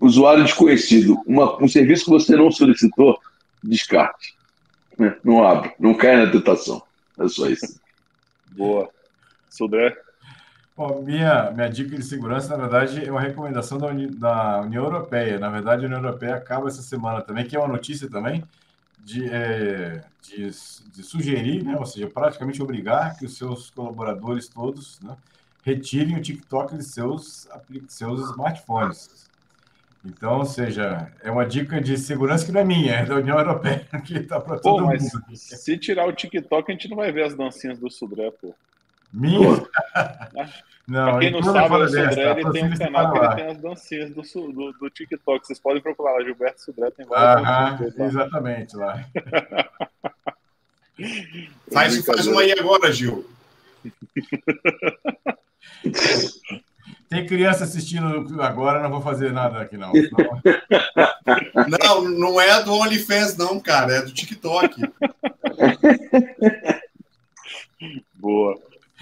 [0.00, 3.18] usuário desconhecido, uma, um serviço que você não solicitou,
[3.62, 4.34] descarte.
[4.98, 5.16] Né?
[5.24, 6.82] Não abre, não cai na tentação.
[7.18, 7.80] É só isso.
[8.52, 8.88] Boa.
[9.48, 9.96] Sudré?
[10.76, 14.84] Bom, minha, minha dica de segurança, na verdade, é uma recomendação da, Uni, da União
[14.84, 15.38] Europeia.
[15.38, 18.42] Na verdade, a União Europeia acaba essa semana também, que é uma notícia também,
[19.04, 24.98] de, é, de, de, sugerir, né, ou seja, praticamente obrigar que os seus colaboradores todos
[25.00, 25.14] né,
[25.62, 27.46] retirem o TikTok de seus,
[27.88, 29.30] seus smartphones.
[30.02, 33.38] Então, ou seja, é uma dica de segurança que não é minha, é da União
[33.38, 35.24] Europeia, que está para todo mas mundo.
[35.34, 38.54] Se tirar o TikTok, a gente não vai ver as dancinhas do Sudré, pô.
[39.14, 39.62] Minha?
[40.88, 43.58] Não, pra quem não sabe, o Sudré ele tem um canal que ele tem as
[43.58, 45.46] dancinhas do, do, do, TikTok.
[45.46, 49.02] Vocês podem procurar lá, Gilberto Sudré tem várias Aham, Exatamente, lá.
[51.72, 53.24] faz, faz uma aí agora, Gil.
[57.08, 59.92] Tem criança assistindo agora, não vou fazer nada aqui, não.
[61.80, 64.80] Não, não é do OnlyFans, não, cara, é do TikTok.
[68.14, 68.58] Boa.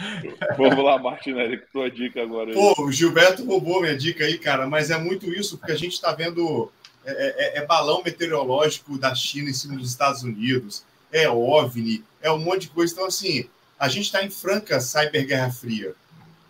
[0.57, 2.53] Vamos lá, Martinelli, tua dica agora.
[2.53, 5.92] Pô, o Gilberto roubou minha dica aí, cara, mas é muito isso, porque a gente
[5.92, 6.70] está vendo
[7.05, 12.30] é, é, é, balão meteorológico da China em cima dos Estados Unidos, é OVNI, é
[12.30, 12.92] um monte de coisa.
[12.92, 13.48] Então, assim,
[13.78, 15.94] a gente está em franca cyberguerra fria.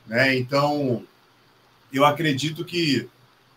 [0.06, 0.36] Né?
[0.36, 1.04] Então,
[1.92, 3.08] eu acredito que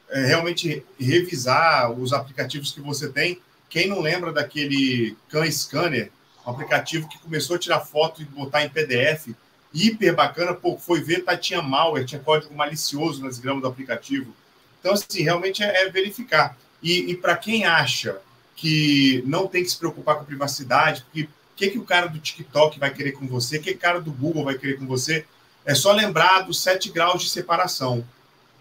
[0.10, 3.40] é, realmente revisar os aplicativos que você tem.
[3.70, 6.12] Quem não lembra daquele Can Scanner,
[6.46, 9.30] um aplicativo que começou a tirar foto e botar em PDF
[9.76, 14.34] hiper bacana, pô, foi ver, tá, tinha malware, tinha código malicioso nas gramas do aplicativo.
[14.80, 16.58] Então, assim, realmente é, é verificar.
[16.82, 18.20] E, e para quem acha
[18.56, 22.20] que não tem que se preocupar com privacidade, porque o que, que o cara do
[22.20, 25.26] TikTok vai querer com você, o que o cara do Google vai querer com você,
[25.66, 28.06] é só lembrar dos sete graus de separação.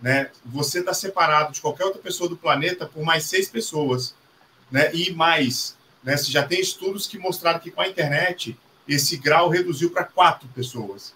[0.01, 0.31] Né?
[0.45, 4.15] Você está separado de qualquer outra pessoa do planeta por mais seis pessoas.
[4.71, 4.93] Né?
[4.95, 6.17] E mais, né?
[6.17, 8.57] Já tem estudos que mostraram que com a internet
[8.89, 11.15] esse grau reduziu para quatro pessoas.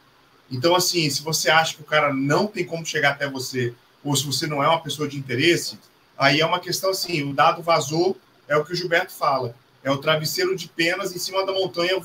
[0.50, 4.16] Então, assim, se você acha que o cara não tem como chegar até você, ou
[4.16, 5.78] se você não é uma pessoa de interesse,
[6.16, 8.16] aí é uma questão assim: o dado vazou,
[8.46, 12.00] é o que o Gilberto fala, é o travesseiro de penas em cima da montanha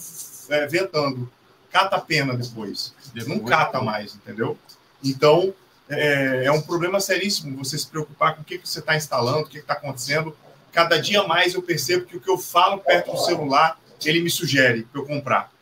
[0.50, 1.32] é, ventando.
[1.72, 2.94] Cata a pena depois.
[3.26, 4.58] Não cata mais, entendeu?
[5.04, 5.54] Então,
[5.90, 9.40] é, é, um problema seríssimo você se preocupar com o que, que você está instalando,
[9.40, 10.36] o que está acontecendo.
[10.72, 14.30] Cada dia mais eu percebo que o que eu falo perto do celular, ele me
[14.30, 15.53] sugere para eu comprar.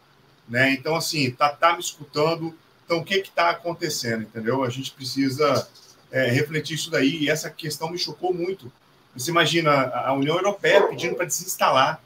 [0.52, 0.74] Né?
[0.74, 2.54] Então, assim, tá, tá me escutando.
[2.84, 4.66] Então, o que está acontecendo, entendeu?
[4.66, 5.66] A gente precisa
[6.12, 7.24] é, refletir isso daí.
[7.24, 8.70] E essa questão me chocou muito.
[9.16, 12.04] Você imagina a União Europeia pedindo para desinstalar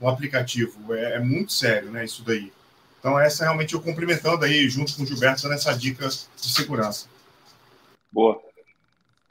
[0.00, 0.92] um aplicativo.
[0.92, 2.04] É, é, muito sério, né?
[2.04, 2.52] Isso daí.
[2.98, 7.06] Então, essa realmente eu cumprimentando aí, junto com o Gilberto, nessa dica de segurança.
[8.10, 8.42] Boa.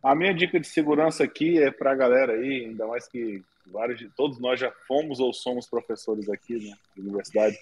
[0.02, 4.00] A minha dica de segurança aqui é para a galera aí, ainda mais que vários
[4.00, 7.58] de todos nós já fomos ou somos professores aqui né, universidade.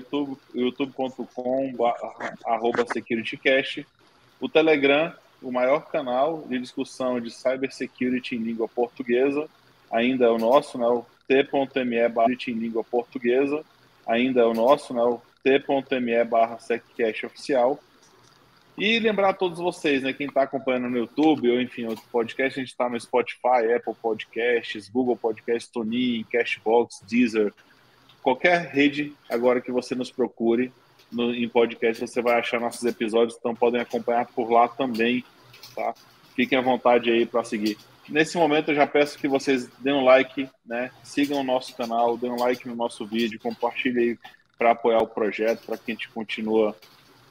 [0.54, 1.74] youtube.com
[2.92, 3.86] securitycast.
[4.40, 9.48] O Telegram o maior canal de discussão de cybersecurity em língua portuguesa,
[9.90, 10.86] ainda é o nosso, né,
[11.26, 13.64] t.me barra em língua portuguesa,
[14.06, 16.58] ainda é o nosso, né, o t.me barra
[17.24, 17.80] oficial.
[18.78, 22.58] E lembrar a todos vocês, né, quem está acompanhando no YouTube ou enfim, outro podcast,
[22.58, 27.54] a gente está no Spotify, Apple Podcasts, Google Podcasts, Tony, Cashbox, Deezer,
[28.22, 30.72] qualquer rede agora que você nos procure,
[31.10, 35.24] no, em podcast você vai achar nossos episódios, então podem acompanhar por lá também,
[35.74, 35.94] tá?
[36.34, 37.78] Fiquem à vontade aí para seguir.
[38.08, 40.90] Nesse momento eu já peço que vocês deem um like, né?
[41.02, 44.18] Sigam o nosso canal, deem um like no nosso vídeo, compartilhem
[44.56, 46.72] para apoiar o projeto, para que a gente continue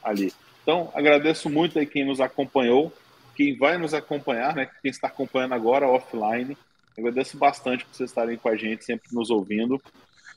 [0.03, 0.33] ali.
[0.61, 2.91] Então, agradeço muito aí quem nos acompanhou,
[3.35, 4.69] quem vai nos acompanhar, né?
[4.81, 6.57] Quem está acompanhando agora offline.
[6.97, 9.81] Agradeço bastante por vocês estarem com a gente, sempre nos ouvindo.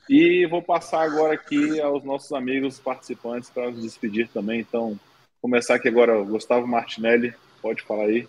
[0.09, 4.59] E vou passar agora aqui aos nossos amigos participantes para nos despedir também.
[4.59, 4.99] Então,
[5.41, 8.27] começar aqui agora, Gustavo Martinelli, pode falar aí.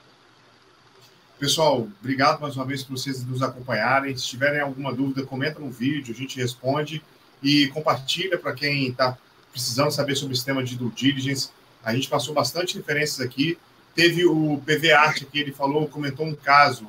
[1.40, 4.16] Pessoal, obrigado mais uma vez por vocês nos acompanharem.
[4.16, 7.02] Se tiverem alguma dúvida, comenta no vídeo, a gente responde
[7.42, 9.16] e compartilha para quem está
[9.50, 11.48] precisando saber sobre o sistema de due diligence.
[11.82, 13.58] A gente passou bastante referências aqui.
[13.94, 14.90] Teve o PV
[15.32, 16.86] que ele falou, comentou um caso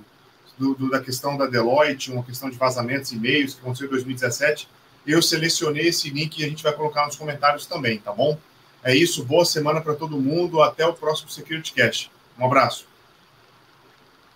[0.59, 3.91] do, do, da questão da Deloitte, uma questão de vazamentos e e-mails que aconteceu em
[3.91, 4.67] 2017
[5.05, 8.37] eu selecionei esse link e a gente vai colocar nos comentários também, tá bom?
[8.83, 12.09] É isso, boa semana para todo mundo, até o próximo Security Cash.
[12.37, 12.90] Um abraço.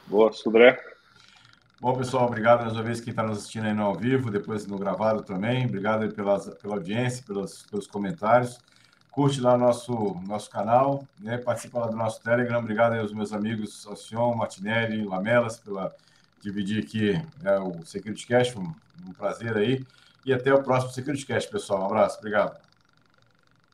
[0.08, 0.80] Boa, Sudré.
[1.82, 4.66] Bom, pessoal, obrigado mais uma vez quem está nos assistindo aí no ao vivo, depois
[4.66, 5.66] no gravado também.
[5.66, 8.60] Obrigado pelas, pela audiência, pelos, pelos comentários.
[9.12, 11.38] Curte lá nosso, nosso canal, né?
[11.38, 12.60] participa lá do nosso Telegram.
[12.60, 15.94] Obrigado aí aos meus amigos Alcion, Martinelli, Lamelas, pela
[16.42, 18.56] dividir aqui né, o Security Cash.
[18.56, 18.74] Um,
[19.08, 19.86] um prazer aí
[20.26, 21.84] e até o próximo SecurityCast, pessoal.
[21.84, 22.65] Um abraço, obrigado.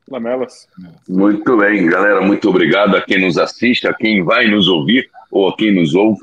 [0.10, 0.68] Lamelas.
[1.08, 2.22] Muito bem, galera.
[2.22, 5.96] Muito obrigado a quem nos assiste, a quem vai nos ouvir ou a quem nos
[5.96, 6.22] ouve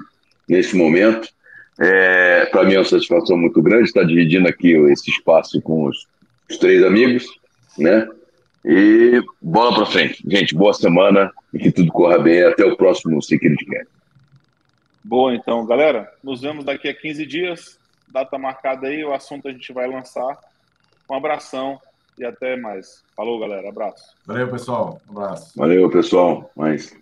[0.49, 1.29] nesse momento.
[1.81, 6.07] É, Para mim é uma satisfação muito grande estar dividindo aqui esse espaço com os,
[6.51, 7.25] os três amigos,
[7.79, 8.09] né?
[8.65, 10.23] E bola para frente.
[10.27, 12.43] Gente, boa semana e que tudo corra bem.
[12.43, 13.89] Até o próximo Security Cast.
[15.05, 16.13] Boa, então, galera.
[16.23, 17.79] Nos vemos daqui a 15 dias
[18.11, 20.39] data marcada aí, o assunto a gente vai lançar.
[21.09, 21.81] Um abração
[22.19, 23.03] e até mais.
[23.17, 23.69] Falou, galera.
[23.69, 24.15] Abraço.
[24.27, 25.01] Valeu, pessoal.
[25.09, 25.53] Um abraço.
[25.57, 26.51] Valeu, pessoal.
[26.57, 26.97] Mais.